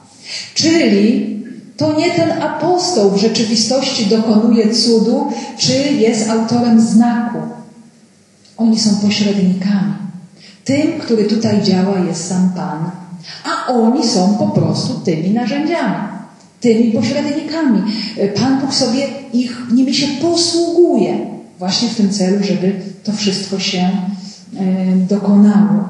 [0.55, 1.33] Czyli
[1.77, 7.37] to nie ten apostoł w rzeczywistości dokonuje cudu, czy jest autorem znaku.
[8.57, 9.93] Oni są pośrednikami.
[10.63, 12.91] Tym, który tutaj działa, jest sam Pan,
[13.43, 16.12] a oni są po prostu tymi narzędziami
[16.63, 17.81] tymi pośrednikami.
[18.35, 21.17] Pan Bóg sobie ich, nimi się posługuje
[21.59, 22.73] właśnie w tym celu, żeby
[23.03, 23.89] to wszystko się e,
[25.09, 25.89] dokonało.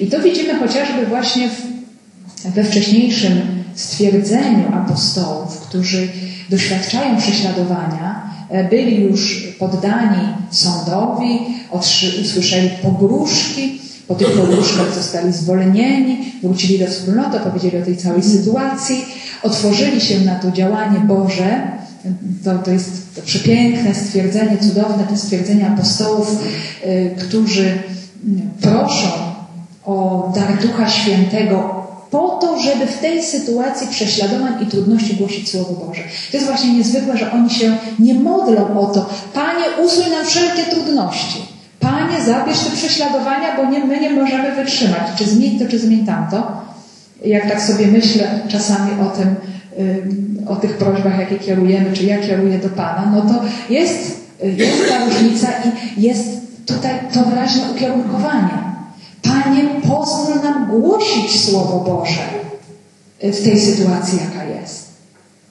[0.00, 1.62] I to widzimy chociażby właśnie w,
[2.54, 3.32] we wcześniejszym
[3.74, 6.08] stwierdzeniu apostołów, którzy
[6.50, 11.38] doświadczają prześladowania, e, byli już poddani sądowi,
[12.22, 19.04] usłyszeli pogróżki, po tych pogróżkach zostali zwolnieni, wrócili do wspólnoty, powiedzieli o tej całej sytuacji,
[19.42, 21.78] otworzyli się na to działanie Boże.
[22.44, 26.44] To, to jest to przepiękne stwierdzenie, cudowne to stwierdzenie apostołów,
[26.86, 27.78] y, którzy
[28.60, 29.08] proszą
[29.84, 31.78] o dar Ducha Świętego
[32.10, 36.02] po to, żeby w tej sytuacji prześladowań i trudności głosić Słowo Boże.
[36.30, 40.62] To jest właśnie niezwykłe, że oni się nie modlą o to, Panie, usuń nam wszelkie
[40.62, 41.42] trudności.
[41.80, 45.02] Panie, zabierz te prześladowania, bo nie, my nie możemy wytrzymać.
[45.18, 46.67] Czy zmień to, czy zmień tamto.
[47.24, 49.34] Jak tak sobie myślę czasami o tym,
[50.46, 55.04] o tych prośbach, jakie kierujemy, czy ja kieruję do Pana, no to jest, jest ta
[55.04, 55.48] różnica
[55.96, 56.28] i jest
[56.66, 58.58] tutaj to wyraźne ukierunkowanie.
[59.22, 62.20] Panie, pozwól nam głosić Słowo Boże
[63.22, 64.87] w tej sytuacji, jaka jest.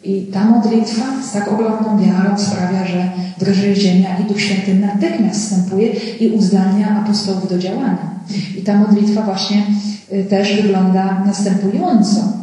[0.07, 5.41] I ta modlitwa z tak ogromną wiarą sprawia, że drży ziemia i Duch Święty natychmiast
[5.41, 5.87] wstępuje
[6.19, 8.19] i uzdalnia apostołów do działania.
[8.57, 9.63] I ta modlitwa właśnie
[10.13, 12.37] y, też wygląda następująco.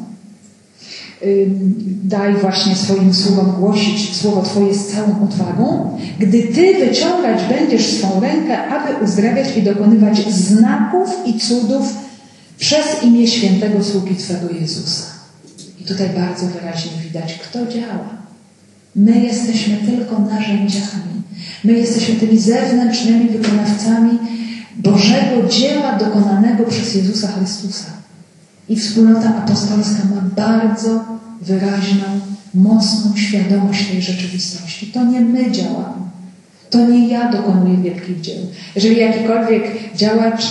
[2.05, 8.21] Daj właśnie swoim sługom głosić słowo Twoje z całą odwagą, gdy Ty wyciągać będziesz swą
[8.21, 11.95] rękę, aby uzdrawiać i dokonywać znaków i cudów
[12.59, 15.14] przez imię świętego sługi Twego Jezusa.
[15.81, 18.09] I tutaj bardzo wyraźnie widać, kto działa.
[18.97, 21.23] My jesteśmy tylko narzędziami.
[21.65, 24.19] My jesteśmy tymi zewnętrznymi wykonawcami
[24.77, 27.87] Bożego dzieła dokonanego przez Jezusa Chrystusa.
[28.69, 31.05] I wspólnota apostolska ma bardzo
[31.43, 32.05] wyraźną,
[32.55, 34.87] mocną świadomość tej rzeczywistości.
[34.87, 36.05] To nie my działamy.
[36.71, 38.37] To nie ja dokonuję wielkich dzieł.
[38.75, 39.65] Jeżeli jakikolwiek
[39.97, 40.45] działacz,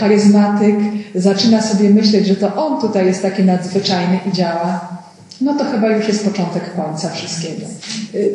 [0.00, 0.76] charyzmatyk
[1.14, 4.88] zaczyna sobie myśleć, że to on tutaj jest taki nadzwyczajny i działa,
[5.40, 7.66] no to chyba już jest początek końca wszystkiego.
[8.14, 8.32] Y,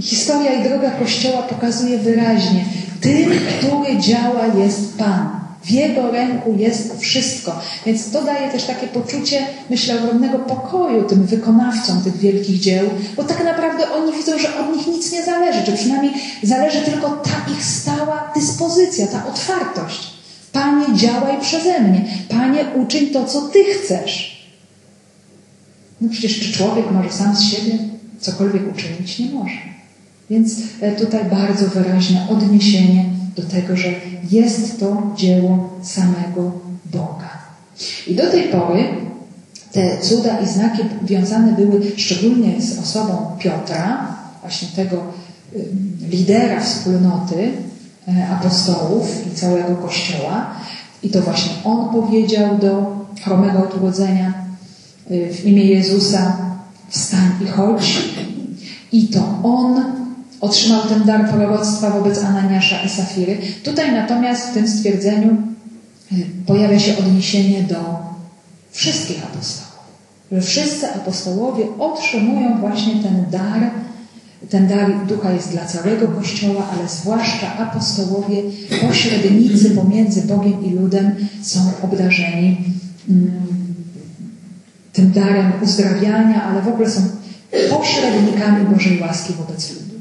[0.00, 2.64] historia i droga Kościoła pokazuje wyraźnie,
[3.00, 5.41] tym, który działa jest Pan.
[5.64, 7.60] W Jego ręku jest wszystko.
[7.86, 13.24] Więc to daje też takie poczucie, myślę, ogromnego pokoju tym wykonawcom tych wielkich dzieł, bo
[13.24, 17.52] tak naprawdę oni widzą, że od nich nic nie zależy, czy przynajmniej zależy tylko ta
[17.52, 20.12] ich stała dyspozycja, ta otwartość.
[20.52, 22.04] Panie, działaj przeze mnie.
[22.28, 24.42] Panie, uczyń to, co Ty chcesz.
[26.00, 27.78] No przecież czy człowiek może sam z siebie
[28.20, 29.18] cokolwiek uczynić?
[29.18, 29.56] Nie może.
[30.30, 33.04] Więc e, tutaj bardzo wyraźne odniesienie
[33.36, 33.88] do tego, że
[34.30, 36.52] jest to dzieło samego
[36.84, 37.30] Boga.
[38.06, 38.84] I do tej pory
[39.72, 45.02] te cuda i znaki wiązane były szczególnie z osobą Piotra, właśnie tego
[46.10, 47.52] lidera wspólnoty
[48.08, 50.54] e, apostołów i całego Kościoła.
[51.02, 54.34] I to właśnie on powiedział do chromego od urodzenia
[55.10, 56.36] e, w imię Jezusa
[56.88, 57.98] wstań i chodź.
[58.92, 60.01] I to on
[60.42, 63.38] otrzymał ten dar proroctwa wobec Ananiasza i Safiry.
[63.64, 65.36] Tutaj natomiast w tym stwierdzeniu
[66.12, 67.98] y, pojawia się odniesienie do
[68.70, 69.72] wszystkich apostołów.
[70.32, 73.70] Że wszyscy apostołowie otrzymują właśnie ten dar.
[74.50, 78.42] Ten dar ducha jest dla całego Kościoła, ale zwłaszcza apostołowie,
[78.88, 82.56] pośrednicy pomiędzy Bogiem i ludem są obdarzeni
[83.08, 83.30] mm,
[84.92, 87.00] tym darem uzdrawiania, ale w ogóle są
[87.70, 89.91] pośrednikami Bożej łaski wobec ludu.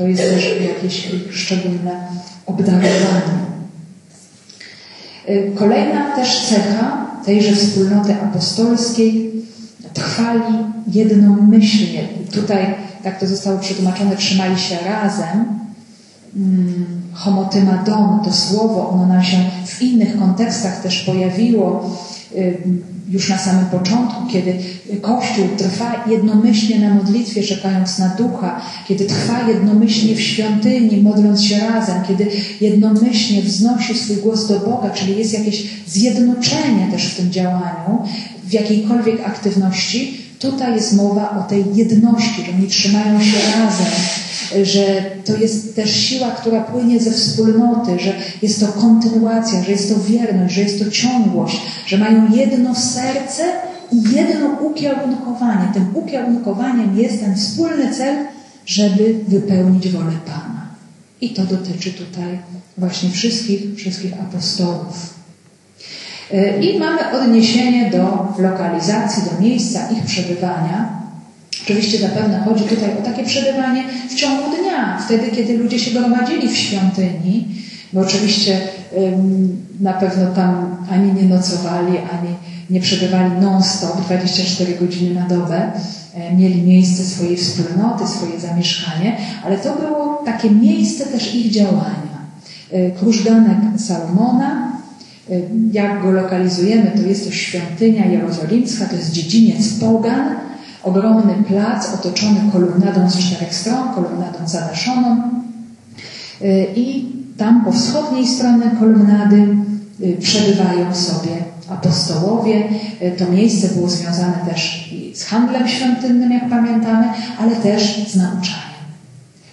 [0.00, 2.08] To jest też jakieś szczególne
[2.46, 3.40] obdarowanie.
[5.28, 9.32] Y, kolejna też cecha tejże wspólnoty apostolskiej
[9.94, 10.54] trwali
[10.86, 12.08] jednomyślnie.
[12.32, 15.44] Tutaj, tak to zostało przetłumaczone, trzymali się razem.
[16.34, 19.36] Hmm, homotymedon, to słowo, ono nam się
[19.66, 21.96] w innych kontekstach też pojawiło
[22.36, 22.58] y,
[23.10, 24.58] już na samym początku, kiedy
[25.00, 31.58] Kościół trwa jednomyślnie na modlitwie, czekając na ducha, kiedy trwa jednomyślnie w świątyni, modląc się
[31.58, 37.30] razem, kiedy jednomyślnie wznosi swój głos do Boga, czyli jest jakieś zjednoczenie też w tym
[37.30, 38.02] działaniu,
[38.44, 43.92] w jakiejkolwiek aktywności, tutaj jest mowa o tej jedności, że oni trzymają się razem,
[44.64, 49.94] że to jest też siła, która płynie ze wspólnoty, że jest to kontynuacja, że jest
[49.94, 53.42] to wierność, że jest to ciągłość, że mają jedno serce
[53.92, 55.68] i jedno ukierunkowanie.
[55.74, 58.26] Tym ukierunkowaniem jest ten wspólny cel,
[58.66, 60.66] żeby wypełnić wolę Pana.
[61.20, 62.38] I to dotyczy tutaj
[62.78, 65.19] właśnie wszystkich, wszystkich apostołów.
[66.60, 71.00] I mamy odniesienie do lokalizacji, do miejsca ich przebywania.
[71.62, 76.48] Oczywiście zapewne chodzi tutaj o takie przebywanie w ciągu dnia, wtedy kiedy ludzie się gromadzili
[76.48, 77.48] w świątyni,
[77.92, 78.60] bo oczywiście
[79.80, 82.34] na pewno tam ani nie nocowali, ani
[82.70, 85.72] nie przebywali non-stop 24 godziny na dobę,
[86.14, 92.20] e, mieli miejsce swojej wspólnoty, swoje zamieszkanie, ale to było takie miejsce też ich działania.
[92.72, 94.69] E, krużganek Salomona,
[95.72, 100.34] jak go lokalizujemy, to jest to świątynia jerozolimska, to jest dziedziniec pogan,
[100.82, 105.22] ogromny plac otoczony kolumnadą z czterech stron, kolumnadą zadaszoną
[106.76, 109.56] i tam po wschodniej stronie kolumnady
[110.20, 111.30] przebywają sobie
[111.68, 112.64] apostołowie.
[113.18, 117.06] To miejsce było związane też z handlem świątynnym, jak pamiętamy,
[117.38, 118.80] ale też z nauczaniem.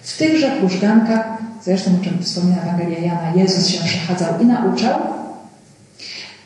[0.02, 5.17] W tychże krużgankach, zresztą o czym wspomina Ewangelia Jana, Jezus się przechadzał i nauczał.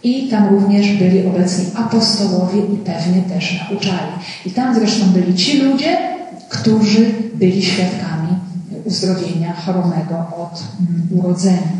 [0.05, 4.13] I tam również byli obecni apostołowie i pewnie też nauczali.
[4.47, 5.99] I tam zresztą byli ci ludzie,
[6.49, 8.29] którzy byli świadkami
[8.85, 11.73] uzdrowienia choromego od mm, urodzenia.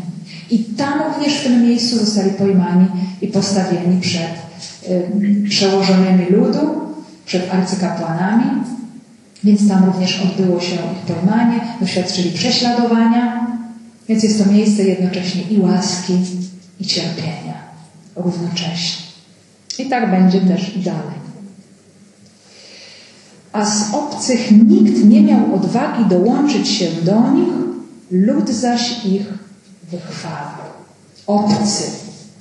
[0.51, 2.87] I tam również w tym miejscu zostali pojmani
[3.21, 4.31] i postawieni przed
[4.89, 6.59] y, przełożonymi ludu,
[7.25, 8.45] przed arcykapłanami.
[9.43, 13.47] Więc tam również odbyło się ich pojmanie, doświadczyli prześladowania.
[14.09, 16.13] Więc jest to miejsce jednocześnie i łaski,
[16.79, 17.62] i cierpienia
[18.15, 19.03] równocześnie.
[19.79, 21.23] I tak będzie też dalej.
[23.53, 27.53] A z obcych nikt nie miał odwagi dołączyć się do nich,
[28.11, 29.33] lud zaś ich
[29.91, 30.57] wychwala.
[31.27, 31.83] Obcy,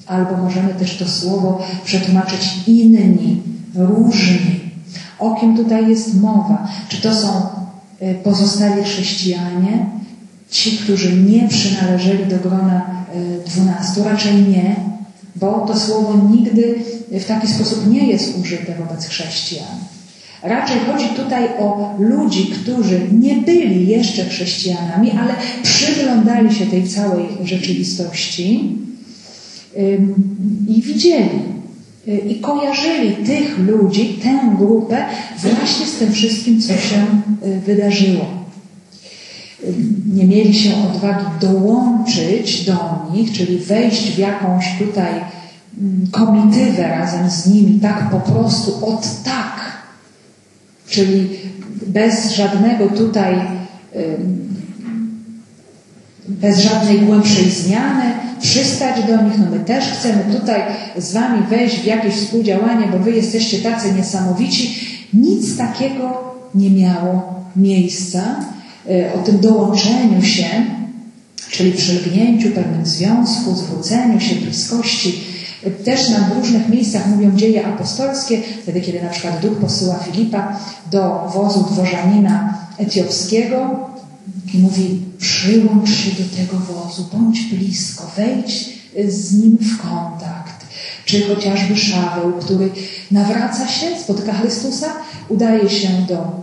[0.06, 3.42] albo możemy też to słowo przetłumaczyć inni,
[3.74, 4.60] różni.
[5.18, 6.68] O kim tutaj jest mowa?
[6.88, 7.28] Czy to są
[8.02, 9.86] y, pozostali chrześcijanie,
[10.50, 14.04] ci, którzy nie przynależeli do grona y, dwunastu?
[14.04, 14.76] Raczej nie,
[15.36, 16.74] bo to słowo nigdy
[17.10, 19.76] w taki sposób nie jest użyte wobec chrześcijan.
[20.42, 27.26] Raczej chodzi tutaj o ludzi, którzy nie byli jeszcze chrześcijanami, ale przyglądali się tej całej
[27.44, 28.76] rzeczywistości
[30.68, 31.40] i widzieli
[32.08, 35.04] y, i kojarzyli tych ludzi, tę grupę
[35.36, 37.06] właśnie z tym wszystkim, co się
[37.46, 38.41] y, wydarzyło.
[40.14, 45.12] Nie mieli się odwagi dołączyć do nich, czyli wejść w jakąś tutaj
[45.80, 49.52] mm, komitywę razem z nimi, tak po prostu od tak
[50.92, 51.28] Czyli
[51.86, 53.34] bez żadnego tutaj,
[56.28, 58.04] bez żadnej głębszej zmiany,
[58.40, 60.60] przystać do nich, no my też chcemy tutaj
[60.98, 64.88] z Wami wejść w jakieś współdziałanie, bo Wy jesteście tacy niesamowici.
[65.14, 68.36] Nic takiego nie miało miejsca.
[68.90, 70.46] E, o tym dołączeniu się,
[71.50, 75.24] czyli przylgnięciu, pewnym związku, zwróceniu się, bliskości,
[75.84, 80.58] też nam w różnych miejscach mówią dzieje apostolskie, wtedy kiedy na przykład duch posyła Filipa
[80.90, 83.80] do wozu dworzanina etiopskiego
[84.54, 88.68] i mówi przyłącz się do tego wozu, bądź blisko, wejdź
[89.08, 90.66] z nim w kontakt.
[91.04, 92.70] Czy chociażby Szaweł, który
[93.10, 94.86] nawraca się, spotyka Chrystusa,
[95.28, 96.42] udaje się do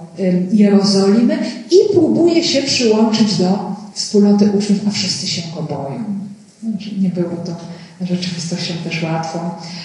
[0.52, 1.38] Jerozolimy
[1.72, 6.04] i próbuje się przyłączyć do wspólnoty uczniów, a wszyscy się go boją.
[6.64, 7.56] Znaczy, nie było to
[8.06, 9.40] rzeczywistością też łatwą.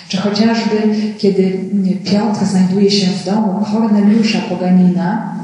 [0.09, 1.61] Czy chociażby, kiedy
[2.05, 5.35] Piotr znajduje się w domu Korneliusza Poganina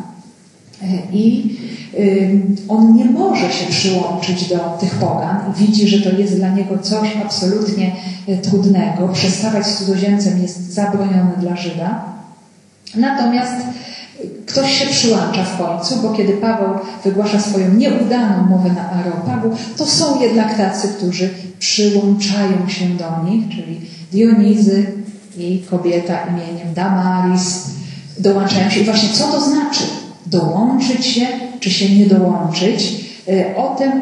[0.83, 1.57] e, i
[2.69, 7.17] on nie może się przyłączyć do tych pogan widzi, że to jest dla niego coś
[7.25, 7.97] absolutnie
[8.29, 9.09] e, trudnego.
[9.09, 12.05] Przestawać z cudzoziemcem jest zabronione dla Żyda.
[12.95, 13.55] Natomiast
[14.47, 16.69] Ktoś się przyłącza w końcu, bo kiedy Paweł
[17.05, 23.49] wygłasza swoją nieudaną mowę na Areopagu, to są jednak tacy, którzy przyłączają się do nich,
[23.49, 23.81] czyli
[24.13, 24.87] Dionizy
[25.37, 27.67] i kobieta imieniem Damaris
[28.19, 28.81] dołączają się.
[28.81, 29.83] I właśnie co to znaczy?
[30.27, 31.27] Dołączyć się,
[31.61, 32.95] czy się nie dołączyć?
[33.29, 33.93] Y, o tym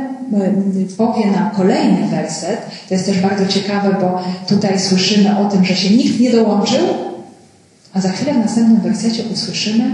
[0.82, 2.60] y, powie nam kolejny werset.
[2.88, 6.80] To jest też bardzo ciekawe, bo tutaj słyszymy o tym, że się nikt nie dołączył,
[7.98, 9.84] a za chwilę w następnym wersecie usłyszymy,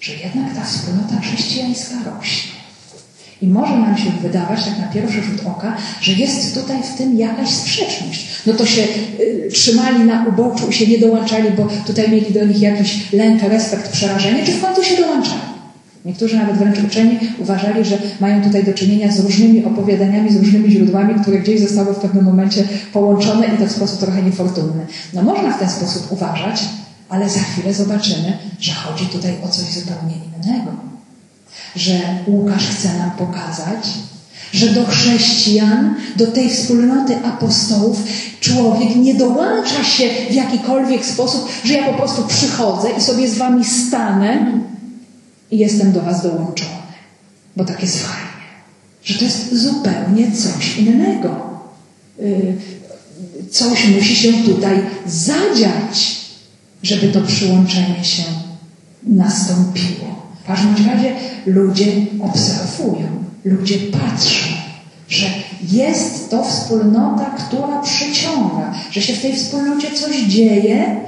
[0.00, 2.60] że jednak ta wspólnota chrześcijańska rośnie.
[3.42, 7.18] I może nam się wydawać, tak na pierwszy rzut oka, że jest tutaj w tym
[7.18, 8.26] jakaś sprzeczność.
[8.46, 12.44] No to się y, trzymali na uboczu i się nie dołączali, bo tutaj mieli do
[12.44, 15.40] nich jakiś lęk, respekt, przerażenie, czy w końcu się dołączali.
[16.04, 20.70] Niektórzy nawet wręcz uczeni uważali, że mają tutaj do czynienia z różnymi opowiadaniami, z różnymi
[20.70, 24.86] źródłami, które gdzieś zostały w pewnym momencie połączone i to w sposób trochę niefortunny.
[25.14, 26.60] No można w ten sposób uważać,
[27.10, 30.70] ale za chwilę zobaczymy, że chodzi tutaj o coś zupełnie innego.
[31.76, 33.86] Że Łukasz chce nam pokazać,
[34.52, 38.02] że do chrześcijan, do tej wspólnoty apostołów,
[38.40, 43.38] człowiek nie dołącza się w jakikolwiek sposób, że ja po prostu przychodzę i sobie z
[43.38, 44.60] wami stanę
[45.50, 46.80] i jestem do was dołączony.
[47.56, 48.30] Bo tak jest fajnie.
[49.04, 51.50] Że to jest zupełnie coś innego.
[52.20, 52.56] Y,
[53.50, 56.19] coś musi się tutaj zadziać,
[56.82, 58.22] żeby to przyłączenie się
[59.02, 60.10] nastąpiło.
[60.44, 61.14] W każdym razie
[61.46, 61.86] ludzie
[62.20, 64.46] obserwują, ludzie patrzą,
[65.08, 65.26] że
[65.72, 71.00] jest to wspólnota, która przyciąga, że się w tej wspólnocie coś dzieje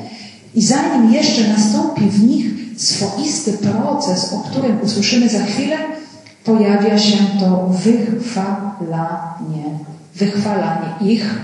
[0.55, 2.47] i zanim jeszcze nastąpi w nich
[2.77, 5.77] swoisty proces, o którym usłyszymy za chwilę,
[6.45, 9.65] pojawia się to wychwalanie.
[10.15, 11.41] Wychwalanie ich.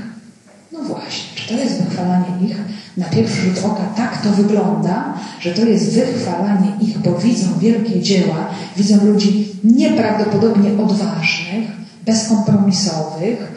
[0.72, 2.56] No właśnie, czy to jest wychwalanie ich?
[2.98, 8.00] Na pierwszy rzut oka tak to wygląda, że to jest wychwalanie ich, bo widzą wielkie
[8.00, 8.46] dzieła,
[8.76, 11.70] widzą ludzi nieprawdopodobnie odważnych,
[12.06, 13.52] bezkompromisowych,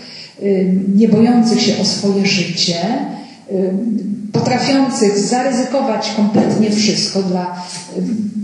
[0.96, 3.06] nie bojących się o swoje życie,
[4.52, 7.56] potrafiących zaryzykować kompletnie wszystko dla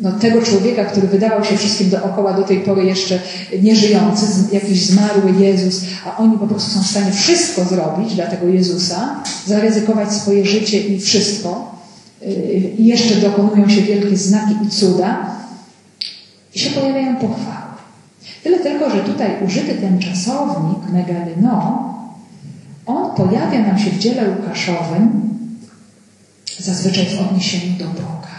[0.01, 3.19] no, tego człowieka, który wydawał się wszystkim dookoła do tej pory jeszcze
[3.61, 8.47] nieżyjący, jakiś zmarły Jezus, a oni po prostu są w stanie wszystko zrobić dla tego
[8.47, 11.77] Jezusa, zaryzykować swoje życie i wszystko.
[12.77, 15.31] I jeszcze dokonują się wielkie znaki i cuda.
[16.55, 17.67] I się pojawiają pochwały.
[18.43, 21.83] Tyle tylko, że tutaj użyty ten czasownik megalyno,
[22.85, 25.36] on pojawia nam się w dziele Łukaszowym
[26.59, 28.37] zazwyczaj w odniesieniu do Boga.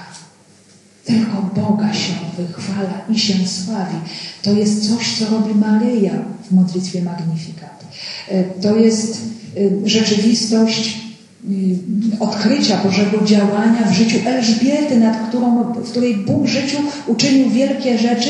[1.05, 3.97] Tylko Boga się wychwala i się sławi.
[4.43, 6.13] To jest coś, co robi Maryja
[6.51, 7.85] w modlitwie Magnifikat.
[8.29, 9.21] E, to jest
[9.57, 10.99] e, rzeczywistość
[11.45, 17.51] e, odkrycia Bożego działania w życiu Elżbiety, nad którą, w której Bóg w życiu uczynił
[17.51, 18.29] wielkie rzeczy,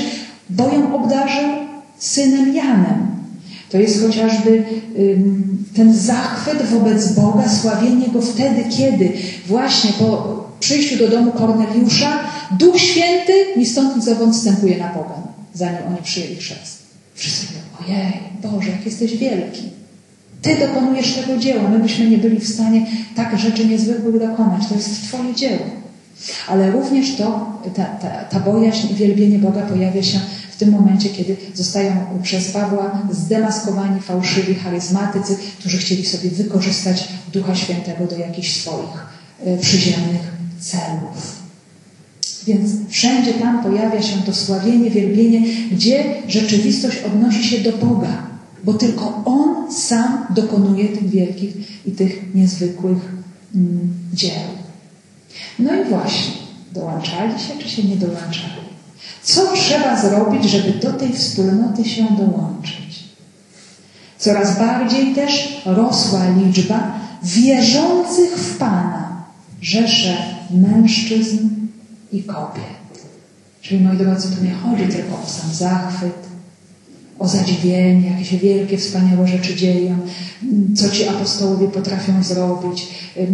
[0.51, 1.49] bo ją obdarzył
[1.99, 3.18] synem Janem.
[3.71, 4.65] To jest chociażby
[5.77, 9.13] ten zachwyt wobec Boga, sławienie Go wtedy, kiedy
[9.47, 12.19] właśnie po przyjściu do domu Korneliusza
[12.59, 15.23] Duch Święty ni stąd ni wstępuje na pogan,
[15.55, 16.79] zanim oni przyjęli chrzest.
[17.15, 18.13] Wszyscy mówią, ojej,
[18.43, 19.63] Boże, jak jesteś wielki.
[20.43, 21.69] Ty dokonujesz tego dzieła.
[21.69, 24.67] My byśmy nie byli w stanie tak rzeczy niezwykłych dokonać.
[24.69, 25.65] To jest Twoje dzieło.
[26.49, 30.21] Ale również to, ta, ta, ta bojaźń i wielbienie Boga pojawia się
[30.59, 31.93] tym momencie, kiedy zostają
[32.23, 39.07] przez Pawła zdemaskowani fałszywi charyzmatycy, którzy chcieli sobie wykorzystać Ducha Świętego do jakichś swoich
[39.45, 40.21] e, przyziemnych
[40.61, 41.39] celów.
[42.47, 45.41] Więc wszędzie tam pojawia się to sławienie, wielbienie,
[45.73, 48.27] gdzie rzeczywistość odnosi się do Boga,
[48.65, 52.99] bo tylko On sam dokonuje tych wielkich i tych niezwykłych
[53.55, 54.43] mm, dzieł.
[55.59, 56.33] No i właśnie,
[56.73, 58.69] dołączali się czy się nie dołączali?
[59.23, 63.05] Co trzeba zrobić, żeby do tej wspólnoty się dołączyć?
[64.19, 66.93] Coraz bardziej też rosła liczba
[67.23, 69.25] wierzących w Pana,
[69.63, 70.17] rzesze
[70.51, 71.49] mężczyzn
[72.13, 72.79] i kobiet.
[73.63, 76.28] Czyli moi drodzy, tu nie chodzi tylko o sam zachwyt,
[77.19, 79.99] o zadziwienie, jakie się wielkie, wspaniałe rzeczy dzieją,
[80.77, 82.87] co ci apostołowie potrafią zrobić,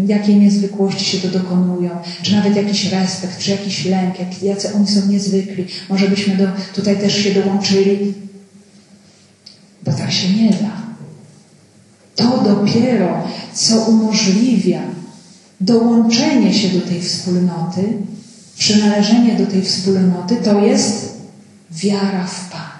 [0.06, 1.90] jakie niezwykłości się to dokonują,
[2.22, 5.64] czy nawet jakiś respekt, czy jakiś lęk, jak, jacy oni są niezwykli.
[5.88, 8.14] Może byśmy do, tutaj też się dołączyli,
[9.82, 10.84] bo tak się nie da.
[12.16, 14.80] To dopiero, co umożliwia
[15.60, 17.82] dołączenie się do tej wspólnoty,
[18.58, 21.14] przynależenie do tej wspólnoty, to jest
[21.70, 22.73] wiara w Pana.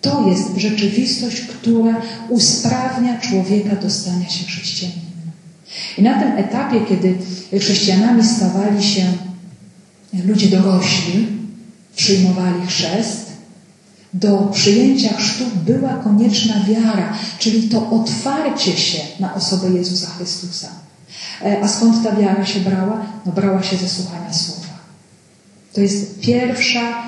[0.00, 5.10] To jest rzeczywistość, która usprawnia człowieka do stania się chrześcijaninem.
[5.98, 7.18] I na tym etapie, kiedy
[7.60, 9.12] chrześcijanami stawali się
[10.24, 11.26] ludzie dorośli,
[11.96, 13.30] przyjmowali chrzest,
[14.14, 20.68] do przyjęcia chrztu była konieczna wiara, czyli to otwarcie się na osobę Jezusa Chrystusa.
[21.42, 23.06] E, a skąd ta wiara się brała?
[23.26, 24.78] No brała się ze słuchania słowa.
[25.72, 27.02] To jest pierwsza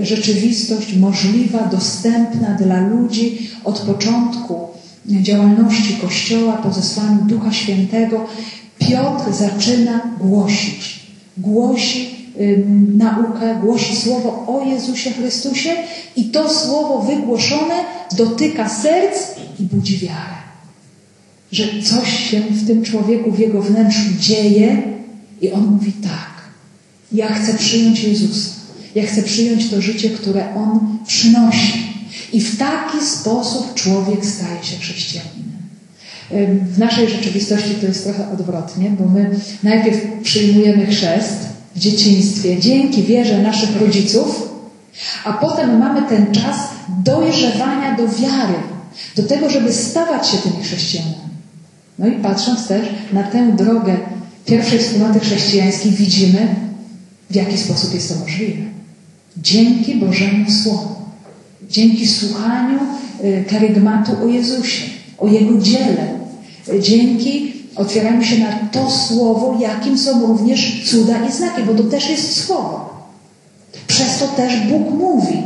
[0.00, 4.68] rzeczywistość możliwa, dostępna dla ludzi od początku
[5.06, 8.26] działalności Kościoła po zesłaniu Ducha Świętego.
[8.78, 11.00] Piotr zaczyna głosić.
[11.38, 12.16] Głosi
[12.96, 15.70] naukę, głosi słowo o Jezusie Chrystusie
[16.16, 17.74] i to słowo wygłoszone
[18.16, 19.16] dotyka serc
[19.60, 20.36] i budzi wiarę.
[21.52, 24.82] Że coś się w tym człowieku, w jego wnętrzu dzieje
[25.40, 26.30] i on mówi tak,
[27.12, 28.50] ja chcę przyjąć Jezusa.
[28.96, 31.96] Ja chcę przyjąć to życie, które On przynosi.
[32.32, 35.56] I w taki sposób człowiek staje się chrześcijaninem.
[36.74, 41.36] W naszej rzeczywistości to jest trochę odwrotnie, bo my najpierw przyjmujemy chrzest
[41.74, 44.46] w dzieciństwie dzięki wierze naszych rodziców
[45.24, 46.56] A potem mamy ten czas
[47.04, 48.54] dojrzewania do wiary,
[49.16, 51.16] do tego, żeby stawać się tymi chrześcijanami.
[51.98, 53.96] No i patrząc też na tę drogę
[54.46, 56.54] pierwszej wspólnoty chrześcijańskiej, widzimy,
[57.30, 58.75] w jaki sposób jest to możliwe.
[59.42, 60.94] Dzięki Bożemu Słowu,
[61.70, 62.78] dzięki słuchaniu
[63.24, 64.82] y, karygmatu o Jezusie,
[65.18, 66.18] o Jego dziele,
[66.80, 72.10] dzięki otwieraniu się na to Słowo, jakim są również cuda i znaki, bo to też
[72.10, 72.96] jest Słowo.
[73.86, 75.42] Przez to też Bóg mówi.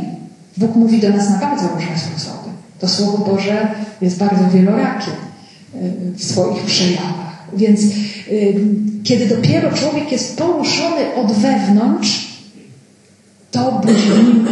[0.57, 2.49] Bóg mówi do nas na bardzo różne sposoby.
[2.79, 3.67] To Słowo Boże
[4.01, 5.11] jest bardzo wielorakie
[5.75, 7.47] y, w swoich przejawach.
[7.53, 8.55] Więc y,
[9.03, 12.30] kiedy dopiero człowiek jest poruszony od wewnątrz,
[13.51, 14.45] to brzmi.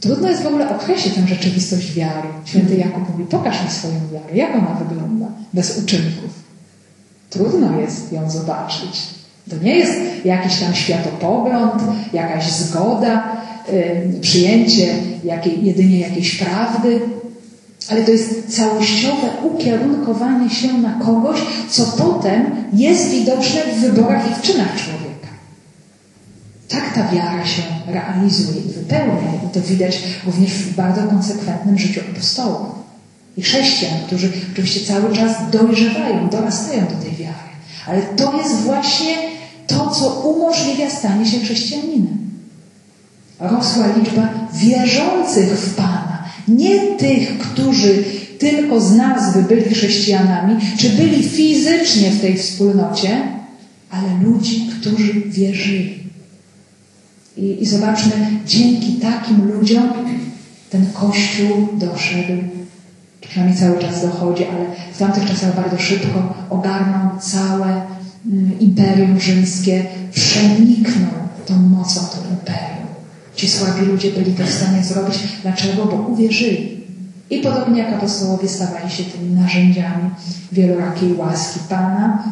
[0.00, 2.28] Trudno jest w ogóle określić tę rzeczywistość wiary.
[2.44, 4.36] Święty Jakub mówi, pokaż mi swoją wiarę.
[4.36, 6.30] Jak ona wygląda bez uczynków?
[7.30, 9.00] Trudno jest ją zobaczyć.
[9.50, 9.92] To nie jest
[10.24, 13.36] jakiś tam światopogląd, jakaś zgoda,
[13.72, 17.00] yy, przyjęcie jakiej, jedynie jakiejś prawdy,
[17.90, 24.34] ale to jest całościowe ukierunkowanie się na kogoś, co potem jest widoczne w wyborach i
[24.34, 24.97] w czynach człowieka.
[26.68, 29.32] Tak ta wiara się realizuje i wypełnia.
[29.46, 32.78] I to widać również w bardzo konsekwentnym życiu apostołów
[33.36, 37.48] i chrześcijan, którzy oczywiście cały czas dojrzewają, dorastają do tej wiary.
[37.86, 39.16] Ale to jest właśnie
[39.66, 42.18] to, co umożliwia stanie się chrześcijaninem.
[43.40, 46.24] Rosła liczba wierzących w Pana.
[46.48, 48.04] Nie tych, którzy
[48.38, 53.22] tylko z nazwy byli chrześcijanami, czy byli fizycznie w tej wspólnocie,
[53.90, 56.07] ale ludzi, którzy wierzyli.
[57.38, 58.12] I, I zobaczmy,
[58.46, 59.88] dzięki takim ludziom
[60.70, 62.42] ten Kościół doszedł,
[63.20, 64.64] przynajmniej cały czas dochodzi, ale
[64.94, 67.82] w tamtych czasach bardzo szybko ogarnął całe
[68.26, 72.88] mm, imperium rzymskie, przeniknął tą mocą to imperium.
[73.36, 75.18] Ci słabi ludzie byli to w stanie zrobić.
[75.42, 75.84] Dlaczego?
[75.84, 76.78] Bo uwierzyli.
[77.30, 80.10] I podobnie jak apostołowie stawali się tymi narzędziami
[80.52, 82.24] wielorakiej łaski Pana,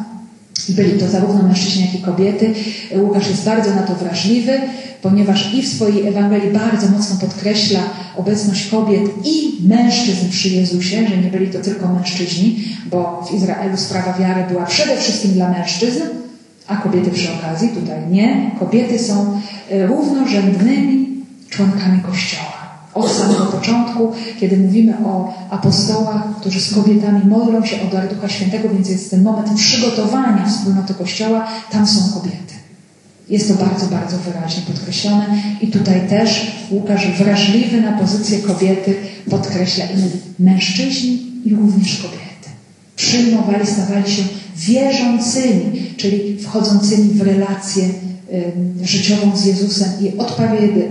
[0.69, 2.53] byli to zarówno mężczyźni, jak i kobiety.
[2.95, 4.61] Łukasz jest bardzo na to wrażliwy,
[5.01, 7.79] ponieważ i w swojej Ewangelii bardzo mocno podkreśla
[8.17, 13.77] obecność kobiet i mężczyzn przy Jezusie, że nie byli to tylko mężczyźni, bo w Izraelu
[13.77, 16.01] sprawa wiary była przede wszystkim dla mężczyzn,
[16.67, 18.51] a kobiety przy okazji tutaj nie.
[18.59, 19.41] Kobiety są
[19.71, 22.57] e, równorzędnymi członkami Kościoła
[22.97, 28.29] od samego początku, kiedy mówimy o apostołach, którzy z kobietami modlą się o dar Ducha
[28.29, 32.56] Świętego, więc jest ten moment przygotowania wspólnoty Kościoła, tam są kobiety.
[33.29, 35.25] Jest to bardzo, bardzo wyraźnie podkreślone
[35.61, 38.95] i tutaj też Łukasz wrażliwy na pozycję kobiety
[39.29, 39.97] podkreśla i
[40.43, 42.49] mężczyźni i również kobiety.
[42.95, 44.23] Przyjmowali, stawali się
[44.55, 47.83] wierzącymi, czyli wchodzącymi w relacje
[48.83, 50.11] życiową z Jezusem i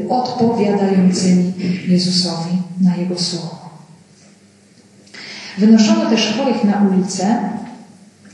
[0.08, 1.52] odpowiadającymi
[1.88, 3.70] Jezusowi na Jego słowo.
[5.58, 7.38] Wynoszono też chorych na ulicę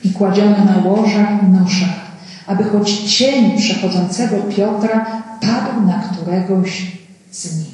[0.05, 2.02] i kładziono na łożach noszach,
[2.47, 6.87] aby choć cień przechodzącego Piotra padł na któregoś
[7.31, 7.73] z nich.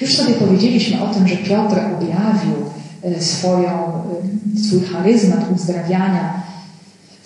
[0.00, 2.54] Już sobie powiedzieliśmy o tym, że Piotr objawił
[3.02, 3.70] e, swoją,
[4.56, 6.42] e, swój charyzmat uzdrawiania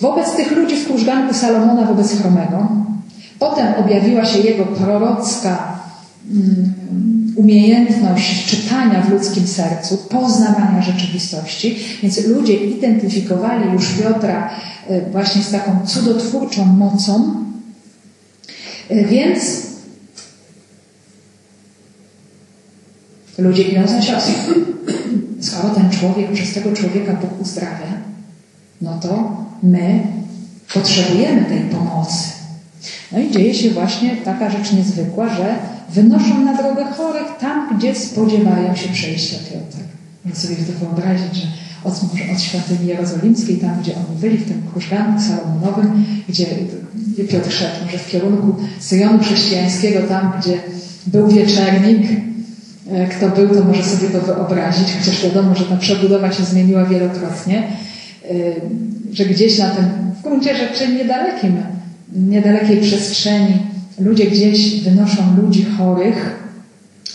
[0.00, 2.68] wobec tych ludzi w krużganku Salomona wobec Chromego.
[3.38, 5.78] Potem objawiła się jego prorocka
[6.30, 6.74] mm,
[7.40, 14.50] umiejętność czytania w ludzkim sercu, poznawania rzeczywistości, więc ludzie identyfikowali już Piotra
[14.88, 17.44] e, właśnie z taką cudotwórczą mocą,
[18.88, 19.40] e, więc
[23.38, 24.34] ludzie idą za siostrą.
[25.40, 27.92] Skoro ten człowiek przez tego człowieka Bóg uzdrawia,
[28.80, 30.00] no to my
[30.74, 32.28] potrzebujemy tej pomocy.
[33.12, 37.94] No i dzieje się właśnie taka rzecz niezwykła, że wynoszą na drogę chorych tam, gdzie
[37.94, 39.84] spodziewają się przejścia Piotra.
[40.24, 41.46] Więc sobie to wyobrazić, że
[41.84, 41.94] od,
[42.34, 46.46] od świątyni jerozolimskiej, tam gdzie oni byli, w tym krużganku salomonowym, gdzie
[47.28, 50.58] Piotr szedł może w kierunku Syjonu chrześcijańskiego, tam gdzie
[51.06, 52.02] był wieczernik,
[52.90, 56.84] e, kto był, to może sobie to wyobrazić, chociaż wiadomo, że ta przebudowa się zmieniła
[56.84, 58.34] wielokrotnie, e,
[59.12, 59.84] że gdzieś na tym,
[60.20, 61.56] w gruncie rzeczy niedalekim,
[62.12, 63.69] niedalekiej przestrzeni
[64.00, 66.40] ludzie gdzieś wynoszą ludzi chorych,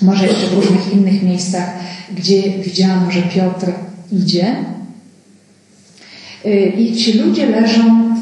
[0.01, 1.69] może jeszcze w różnych innych miejscach,
[2.15, 3.71] gdzie widziano, że Piotr
[4.11, 4.55] idzie.
[6.45, 8.15] Y, I ci ludzie leżą,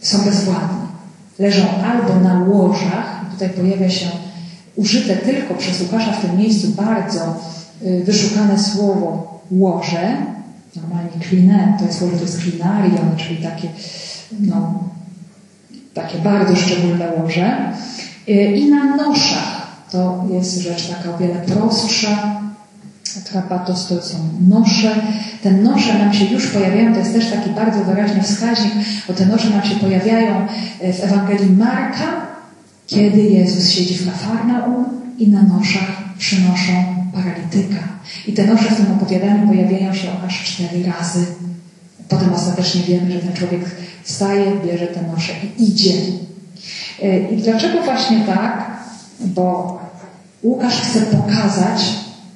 [0.00, 0.82] są bezwładni.
[1.38, 4.06] Leżą albo na łożach, tutaj pojawia się
[4.76, 7.40] użyte tylko przez Łukasza w tym miejscu bardzo
[7.82, 10.16] y, wyszukane słowo łoże,
[10.76, 13.68] normalnie klinę, to jest słowo, to jest klinarium, czyli takie,
[14.40, 14.84] no,
[15.94, 17.72] takie bardzo szczególne łoże.
[18.28, 19.62] Y, I na noszach.
[19.90, 22.42] to jest rzecz taka o wiele prostsza.
[23.32, 24.18] Trapatos to są
[24.48, 24.94] nosze.
[25.42, 28.72] Te nosze nam się już pojawiają, to jest też taki bardzo wyraźny wskaźnik,
[29.08, 30.46] bo te nosze nam się pojawiają
[30.80, 32.26] w Ewangelii Marka,
[32.86, 34.84] kiedy Jezus siedzi w Kafarnaum
[35.18, 36.72] i na noszach przynoszą
[37.14, 37.82] paralityka.
[38.26, 41.26] I te nosze w tym opowiadaniu pojawiają się aż cztery razy.
[42.08, 43.60] Potem ostatecznie wiemy, że ten człowiek
[44.04, 45.92] wstaje, bierze te nosze i idzie.
[47.32, 48.82] I dlaczego właśnie tak?
[49.20, 49.78] Bo
[50.42, 51.82] Łukasz chce pokazać,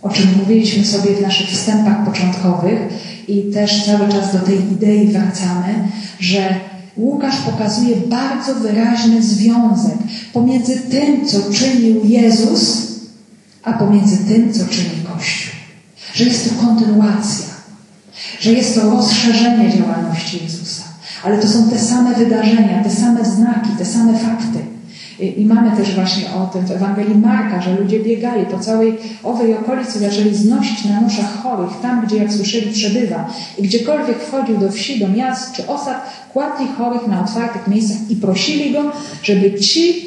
[0.03, 2.81] o czym mówiliśmy sobie w naszych wstępach początkowych
[3.29, 5.89] i też cały czas do tej idei wracamy,
[6.21, 6.61] że
[6.97, 9.97] Łukasz pokazuje bardzo wyraźny związek
[10.33, 12.87] pomiędzy tym, co czynił Jezus,
[13.63, 15.53] a pomiędzy tym, co czyni Kościół.
[16.15, 17.47] Że jest to kontynuacja,
[18.41, 20.83] że jest to rozszerzenie działalności Jezusa.
[21.25, 24.59] Ale to są te same wydarzenia, te same znaki, te same fakty.
[25.21, 28.99] I, I, mamy też właśnie o tym w Ewangelii Marka, że ludzie biegali po całej
[29.23, 33.31] owej okolicy, zaczęli znosić na noszach chorych, tam gdzie jak słyszeli przebywa.
[33.59, 38.17] I gdziekolwiek wchodził do wsi, do miast czy osad, kładli chorych na otwartych miejscach i
[38.17, 40.07] prosili go, żeby ci,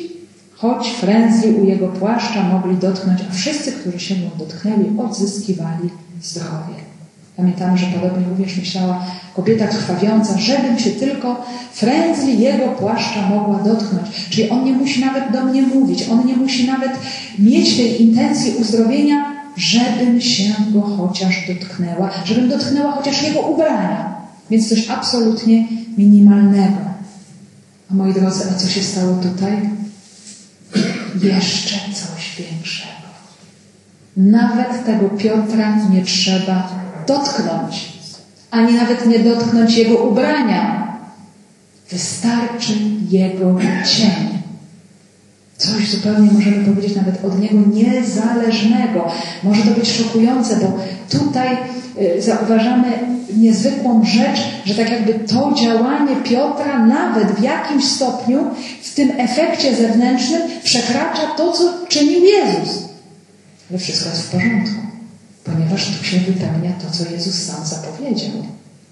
[0.55, 5.89] choć frędzli u jego płaszcza, mogli dotknąć, a wszyscy, którzy się mu dotknęli, odzyskiwali
[6.21, 6.98] zdrowie.
[7.39, 14.07] Pamiętamy, że podobnie również myślała kobieta krwawiąca, żebym się tylko frędzli jego płaszcza mogła dotknąć.
[14.29, 16.91] Czyli on nie musi nawet do mnie mówić, on nie musi nawet
[17.39, 24.15] mieć tej intencji uzdrowienia, żebym się go chociaż dotknęła, żebym dotknęła chociaż jego ubrania.
[24.49, 25.67] Więc coś absolutnie
[25.97, 26.77] minimalnego.
[27.91, 29.69] A moi drodzy, a co się stało tutaj?
[31.23, 33.09] Jeszcze coś większego.
[34.17, 36.78] Nawet tego Piotra nie trzeba
[37.09, 37.89] dotknąć,
[38.51, 40.89] ani nawet nie dotknąć jego ubrania.
[41.91, 42.73] Wystarczy
[43.09, 43.59] jego
[43.97, 44.39] cień.
[45.57, 49.11] Coś zupełnie możemy powiedzieć nawet od niego niezależnego.
[49.43, 50.77] Może to być szokujące, bo
[51.19, 51.57] tutaj
[52.17, 52.91] y, zauważamy
[53.37, 58.39] niezwykłą rzecz, że tak jakby to działanie Piotra nawet w jakimś stopniu
[58.81, 62.83] w tym efekcie zewnętrznym przekracza to, co czynił Jezus.
[63.69, 64.88] Ale wszystko jest w porządku
[65.53, 68.31] ponieważ tu się wypełnia to, co Jezus sam zapowiedział.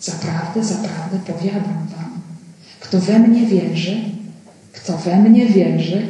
[0.01, 2.21] Zaprawdę, zaprawdę powiadam wam,
[2.79, 3.97] kto we mnie wierzy,
[4.73, 6.07] kto we mnie wierzy,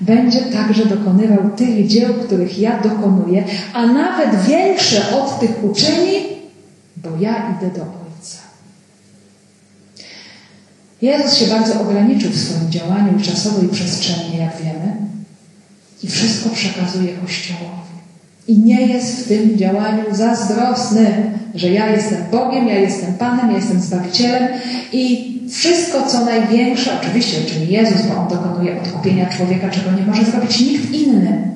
[0.00, 6.16] będzie także dokonywał tych dzieł, których ja dokonuję, a nawet większe od tych uczyni,
[6.96, 8.38] bo ja idę do Ojca.
[11.02, 14.96] Jezus się bardzo ograniczył w swoim działaniu czasowo i przestrzennie, jak wiemy,
[16.02, 17.85] i wszystko przekazuje Kościołowi.
[18.48, 23.56] I nie jest w tym działaniu zazdrosny, że ja jestem Bogiem, ja jestem Panem, ja
[23.56, 24.48] jestem Zbawicielem
[24.92, 30.24] i wszystko, co największe, oczywiście czyni Jezus, bo On dokonuje odkupienia człowieka, czego nie może
[30.24, 31.50] zrobić nikt inny.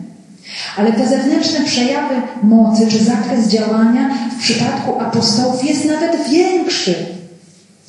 [0.77, 6.95] Ale te zewnętrzne przejawy mocy czy zakres działania w przypadku apostołów jest nawet większy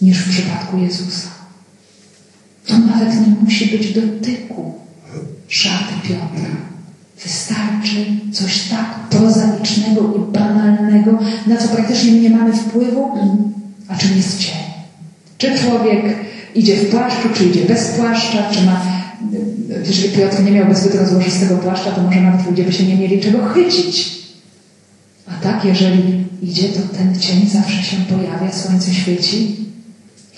[0.01, 1.27] niż w przypadku Jezusa.
[2.67, 4.73] To nawet nie musi być dotyku
[5.47, 6.70] szaty Piotra
[7.23, 13.11] Wystarczy coś tak prozaicznego i banalnego, na co praktycznie nie mamy wpływu,
[13.87, 14.55] a czym jest cień.
[15.37, 16.15] Czy człowiek
[16.55, 18.81] idzie w płaszczu, czy idzie bez płaszcza, czy ma,
[19.87, 23.21] jeżeli Piotr nie miałby zbyt rozłożystego płaszcza, to może nawet ludzie by się nie mieli
[23.21, 24.21] czego chycić.
[25.27, 29.55] A tak, jeżeli idzie, to ten cień zawsze się pojawia, słońce świeci.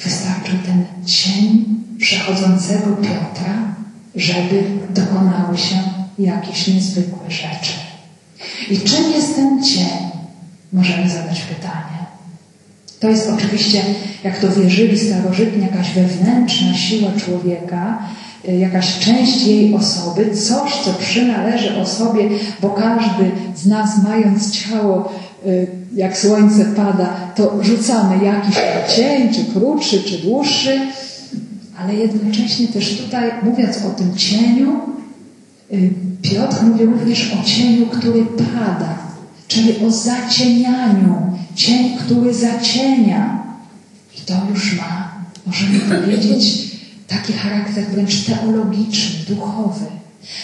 [0.04, 1.66] Wystarczył ten cień
[1.98, 3.76] przechodzącego Piotra,
[4.16, 5.76] żeby dokonały się
[6.20, 7.74] jakieś niezwykłe rzeczy.
[8.70, 10.14] I czym jest ten cień?
[10.74, 11.93] Możemy zadać pytanie.
[12.99, 13.84] To jest oczywiście,
[14.24, 17.99] jak to wierzyli starożytni, jakaś wewnętrzna siła człowieka,
[18.49, 22.30] y, jakaś część jej osoby, coś, co przynależy osobie,
[22.61, 25.14] bo każdy z nas, mając ciało,
[25.45, 28.55] y, jak słońce pada, to rzucamy jakiś
[28.95, 30.80] cień, czy krótszy, czy dłuższy,
[31.80, 34.80] ale jednocześnie też tutaj, mówiąc o tym cieniu,
[36.21, 38.97] Piotr mówi również o cieniu, który pada,
[39.47, 41.34] czyli o zacienianiu.
[41.55, 43.43] Cień, który zacienia.
[44.17, 45.11] I to już ma,
[45.45, 46.71] możemy powiedzieć,
[47.07, 49.86] taki charakter wręcz teologiczny, duchowy.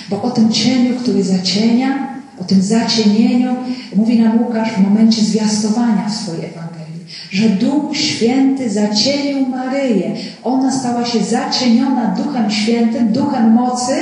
[0.09, 2.07] Bo o tym cieniu, który zacienia,
[2.41, 3.55] o tym zacienieniu
[3.95, 10.15] mówi nam Łukasz w momencie zwiastowania w swojej Ewangelii, że Duch Święty zacienił Maryję.
[10.43, 13.93] Ona stała się zacieniona Duchem Świętym, Duchem mocy,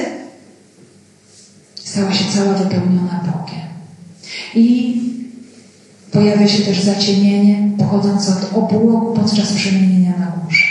[1.92, 3.68] stała się cała wypełniona Bogiem.
[4.56, 4.98] I
[6.12, 10.66] pojawia się też zacienienie pochodzące od obłoku podczas przemienienia na górze.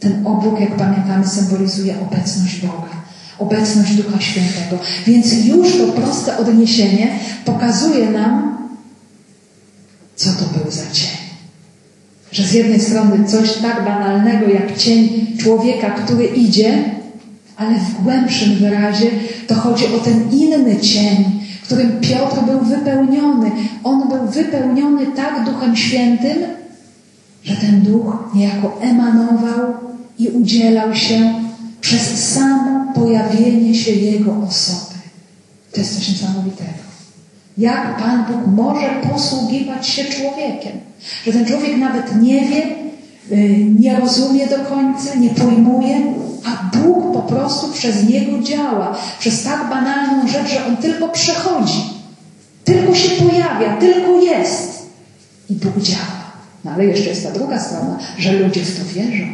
[0.00, 2.98] Ten obłok, jak pamiętamy, symbolizuje obecność Boga.
[3.38, 4.78] obecność Ducha Świętego.
[5.06, 8.58] Więc już to proste odniesienie pokazuje nam,
[10.16, 11.16] co to był za cień.
[12.32, 16.97] Że z jednej strony coś tak banalnego jak cień człowieka, który idzie,
[17.58, 19.10] ale w głębszym wyrazie
[19.46, 21.24] to chodzi o ten inny cień,
[21.62, 23.50] którym Piotr był wypełniony.
[23.84, 26.38] On był wypełniony tak Duchem Świętym,
[27.44, 29.74] że ten duch niejako emanował
[30.18, 31.34] i udzielał się
[31.80, 34.94] przez samo pojawienie się Jego osoby.
[35.72, 36.88] To jest coś niesamowitego.
[37.58, 40.72] Jak Pan Bóg może posługiwać się człowiekiem?
[41.26, 42.66] Że ten człowiek nawet nie wie,
[43.32, 46.00] y, nie rozumie do końca, nie pojmuje,
[46.48, 48.96] a Bóg po prostu przez niego działa.
[49.18, 51.84] Przez tak banalną rzecz, że on tylko przechodzi,
[52.64, 54.88] tylko się pojawia, tylko jest.
[55.50, 56.18] I Bóg działa.
[56.64, 59.24] No ale jeszcze jest ta druga strona, że ludzie w to wierzą.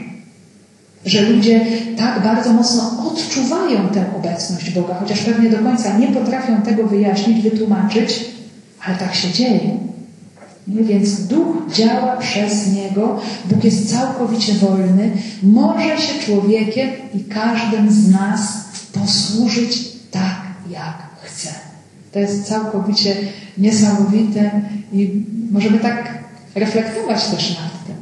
[1.07, 6.63] Że ludzie tak bardzo mocno odczuwają tę obecność Boga, chociaż pewnie do końca nie potrafią
[6.63, 8.25] tego wyjaśnić, wytłumaczyć,
[8.87, 9.79] ale tak się dzieje.
[10.69, 15.11] Więc duch działa przez niego, Bóg jest całkowicie wolny,
[15.43, 21.49] może się człowiekiem i każdym z nas posłużyć tak, jak chce.
[22.13, 23.17] To jest całkowicie
[23.59, 24.61] niesamowite
[24.93, 25.11] i
[25.51, 26.19] możemy tak
[26.55, 27.97] reflektować też nad tym.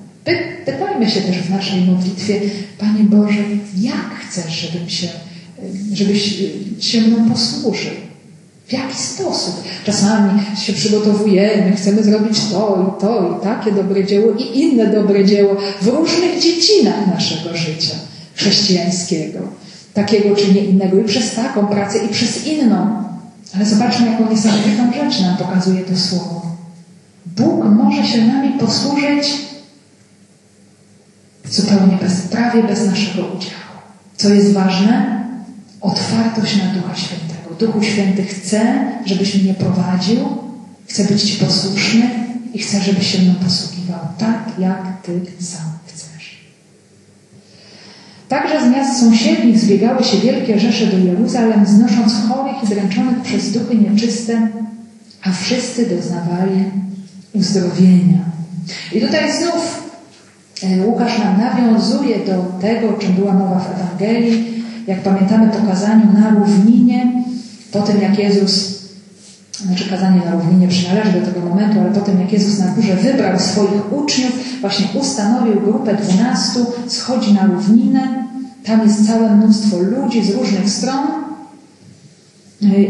[0.64, 2.40] Pytajmy się też w naszej modlitwie,
[2.78, 3.42] Panie Boże,
[3.78, 5.08] jak chcesz, żebym się,
[5.92, 6.42] żebyś
[6.80, 7.92] się mną posłużył?
[8.72, 9.64] W jaki sposób?
[9.84, 15.24] Czasami się przygotowujemy, chcemy zrobić to i to i takie dobre dzieło i inne dobre
[15.24, 17.94] dzieło w różnych dziedzinach naszego życia
[18.34, 19.38] chrześcijańskiego.
[19.94, 23.04] Takiego czy nie innego i przez taką pracę i przez inną.
[23.56, 26.42] Ale zobaczmy, jaką niesamowitą rzecz nam pokazuje to słowo.
[27.26, 29.38] Bóg może się nami posłużyć
[31.50, 33.76] zupełnie bez, prawie bez naszego udziału.
[34.16, 35.24] Co jest ważne?
[35.80, 37.41] Otwartość na Ducha Świętego.
[37.66, 38.60] Duchu Święty chce,
[39.04, 40.18] żebyś mnie prowadził,
[40.86, 42.10] chce być Ci posłuszny
[42.54, 46.40] i chce, żebyś się mną posługiwał tak, jak Ty sam chcesz.
[48.28, 53.52] Także z miast sąsiednich zbiegały się wielkie rzesze do Jeruzalem, znosząc chorych i dręczonych przez
[53.52, 54.48] duchy nieczyste,
[55.22, 56.64] a wszyscy doznawali
[57.34, 58.24] uzdrowienia.
[58.92, 59.92] I tutaj znów
[60.62, 65.66] e, Łukasz nam nawiązuje do tego, o czym była mowa w Ewangelii, jak pamiętamy po
[65.66, 67.22] kazaniu na równinie,
[67.72, 68.82] po tym jak Jezus,
[69.66, 72.96] znaczy kazanie na równinie przynależy do tego momentu, ale po tym jak Jezus na górze
[72.96, 78.28] wybrał swoich uczniów, właśnie ustanowił grupę dwunastu, schodzi na równinę,
[78.64, 81.06] tam jest całe mnóstwo ludzi z różnych stron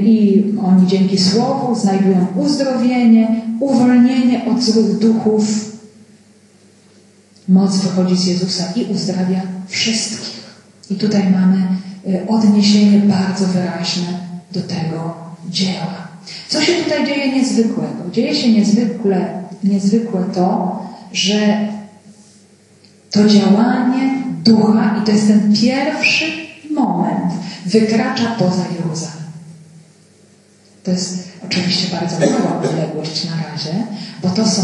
[0.02, 5.72] i oni dzięki Słowu znajdują uzdrowienie, uwolnienie od złych duchów.
[7.48, 10.42] Moc wychodzi z Jezusa i uzdrawia wszystkich.
[10.90, 11.66] I tutaj mamy
[12.06, 15.14] y, odniesienie bardzo wyraźne do tego
[15.48, 16.08] dzieła.
[16.48, 18.10] Co się tutaj dzieje niezwykłego?
[18.12, 20.78] Dzieje się niezwykle, niezwykłe to,
[21.12, 21.68] że
[23.10, 26.24] to działanie ducha, i to jest ten pierwszy
[26.70, 27.32] moment,
[27.66, 29.22] wykracza poza Jeruzalem.
[30.84, 33.86] To jest oczywiście bardzo mała odległość na razie,
[34.22, 34.62] bo to są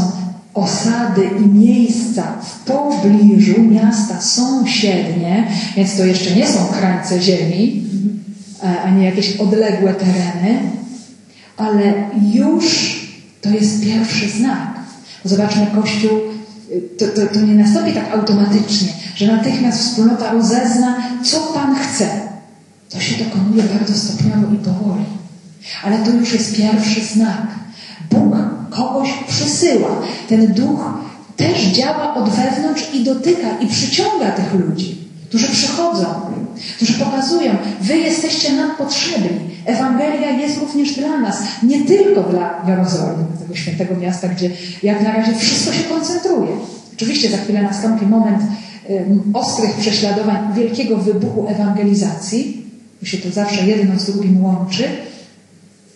[0.54, 7.84] osady i miejsca w pobliżu miasta sąsiednie, więc to jeszcze nie są krańce ziemi,
[8.84, 10.60] a nie jakieś odległe tereny,
[11.56, 11.92] ale
[12.34, 12.96] już
[13.40, 14.68] to jest pierwszy znak.
[15.24, 16.20] Zobaczmy, Kościół,
[16.98, 22.08] to, to, to nie nastąpi tak automatycznie, że natychmiast wspólnota rozezna, co Pan chce.
[22.90, 25.04] To się dokonuje bardzo stopniowo i powoli.
[25.84, 27.46] Ale to już jest pierwszy znak.
[28.10, 28.34] Bóg
[28.70, 29.88] kogoś przysyła.
[30.28, 30.80] Ten duch
[31.36, 36.28] też działa od wewnątrz i dotyka i przyciąga tych ludzi, którzy przychodzą
[36.76, 39.40] którzy pokazują, wy jesteście nam potrzebni.
[39.64, 44.50] Ewangelia jest również dla nas, nie tylko dla Jerozolimy, tego świętego miasta, gdzie
[44.82, 46.50] jak na razie wszystko się koncentruje.
[46.94, 48.42] Oczywiście za chwilę nastąpi moment
[48.88, 52.66] um, ostrych prześladowań, wielkiego wybuchu ewangelizacji,
[53.00, 54.84] bo się to zawsze jedno z drugim łączy,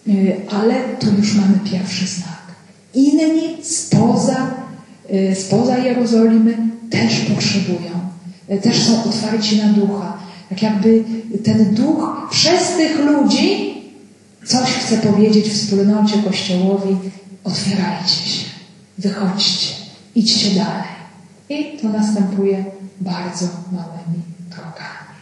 [0.09, 2.43] y, ale tu już mamy pierwszy znak.
[2.95, 4.51] Inni spoza,
[5.11, 6.57] y, spoza Jerozolimy
[6.91, 8.12] też potrzebują,
[8.63, 10.19] też są otwarci na ducha,
[10.49, 11.05] tak jakby
[11.45, 13.75] ten duch przez tych ludzi
[14.45, 16.97] coś chce powiedzieć wspólnocie Kościołowi.
[17.45, 18.45] Otwierajcie się,
[18.99, 19.75] wychodźcie,
[20.15, 20.93] idźcie dalej.
[21.49, 22.65] I to następuje
[23.01, 25.13] bardzo małymi krokami.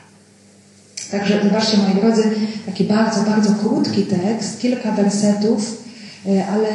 [1.11, 2.31] Także zobaczcie, moi drodzy,
[2.67, 5.83] taki bardzo, bardzo krótki tekst, kilka wersetów,
[6.27, 6.69] e, ale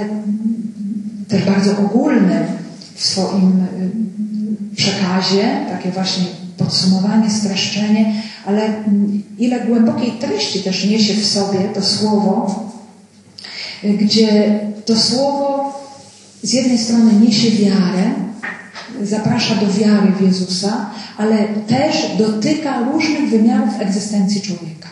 [1.27, 2.47] też bardzo ogólny
[2.95, 3.89] w swoim e,
[4.75, 6.25] przekazie, takie właśnie
[6.57, 8.13] podsumowanie, streszczenie,
[8.45, 12.63] ale mm, ile głębokiej treści też niesie w sobie to słowo,
[13.83, 15.73] gdzie to słowo
[16.43, 18.11] z jednej strony niesie wiarę,
[19.03, 24.89] zaprasza do wiary w Jezusa, ale też dotyka różnych wymiarów egzystencji człowieka.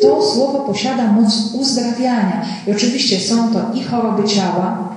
[0.00, 2.46] To słowo posiada moc uzdrawiania.
[2.66, 4.96] I oczywiście są to i choroby ciała.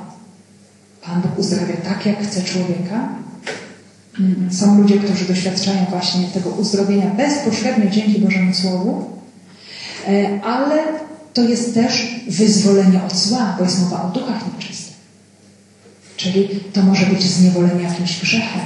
[1.01, 3.09] Pan Bóg uzdrawia tak, jak chce człowieka.
[4.19, 9.05] Mm, są ludzie, którzy doświadczają właśnie tego uzdrowienia bezpośrednio dzięki Bożemu Słowu,
[10.07, 10.75] e, ale
[11.33, 14.95] to jest też wyzwolenie od zła, bo jest mowa o duchach nieczystych.
[16.17, 18.61] Czyli to może być zniewolenie jakimś grzechem,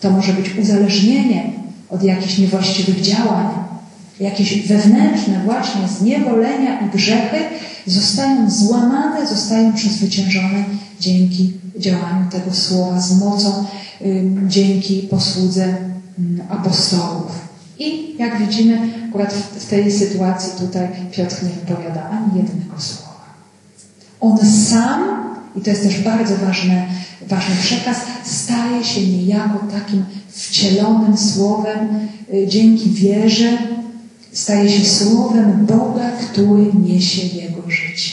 [0.00, 1.52] to może być uzależnienie
[1.90, 3.46] od jakichś niewłaściwych działań,
[4.20, 7.38] jakieś wewnętrzne właśnie zniewolenia i grzechy
[7.86, 10.64] zostają złamane, zostają przezwyciężone
[11.00, 13.64] dzięki działaniu tego słowa z mocą,
[14.48, 15.74] dzięki posłudze
[16.48, 17.50] apostołów.
[17.78, 18.78] I jak widzimy,
[19.08, 23.10] akurat w tej sytuacji tutaj Piotr nie wypowiada ani jednego słowa.
[24.20, 24.38] On
[24.68, 25.02] sam,
[25.56, 26.86] i to jest też bardzo ważny,
[27.28, 33.58] ważny przekaz, staje się niejako takim wcielonym słowem y, dzięki wierze,
[34.32, 38.12] staje się słowem Boga, który niesie jego życie.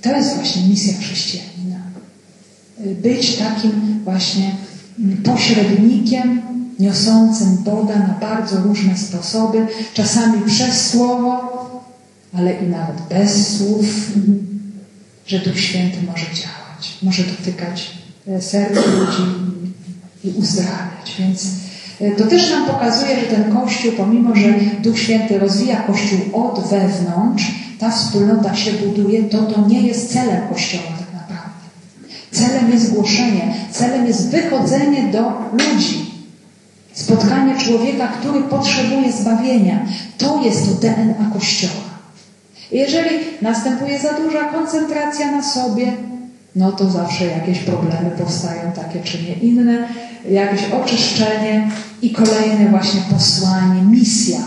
[0.00, 1.76] To jest właśnie misja chrześcijanina.
[2.86, 4.54] Y, być takim właśnie
[5.24, 6.42] pośrednikiem
[6.78, 11.50] niosącym Boga na bardzo różne sposoby, czasami przez słowo,
[12.32, 14.12] ale i nawet bez słów,
[15.26, 17.90] że Duch Święty może działać, może dotykać
[18.28, 19.22] e, serc ludzi
[20.24, 21.16] i uzdrawiać.
[21.18, 21.46] Więc
[22.00, 26.68] e, to też nam pokazuje, że ten Kościół, pomimo że Duch Święty rozwija Kościół od
[26.70, 27.44] wewnątrz,
[27.78, 30.99] ta wspólnota się buduje, to to nie jest celem Kościoła.
[32.32, 36.10] Celem jest głoszenie, celem jest wychodzenie do ludzi,
[36.92, 39.86] Spotkanie człowieka, który potrzebuje zbawienia.
[40.18, 41.90] To jest to DNA Kościoła.
[42.72, 45.92] Jeżeli następuje za duża koncentracja na sobie,
[46.56, 49.88] no to zawsze jakieś problemy powstają, takie czy nie inne,
[50.30, 51.70] jakieś oczyszczenie
[52.02, 54.40] i kolejne właśnie posłanie, misja.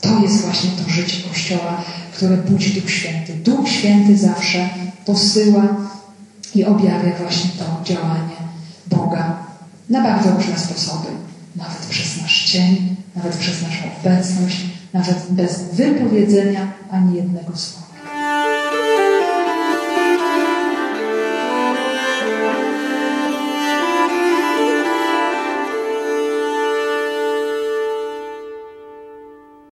[0.00, 1.82] To jest właśnie to życie Kościoła,
[2.14, 3.32] które budzi Duch Święty.
[3.32, 4.68] Duch Święty zawsze
[5.06, 5.62] posyła
[6.54, 8.36] i objawia właśnie to działanie
[8.86, 9.36] Boga
[9.90, 11.08] na bardzo różne sposoby,
[11.56, 17.83] nawet przez nasz cień, nawet przez naszą obecność, nawet bez wypowiedzenia ani jednego słowa.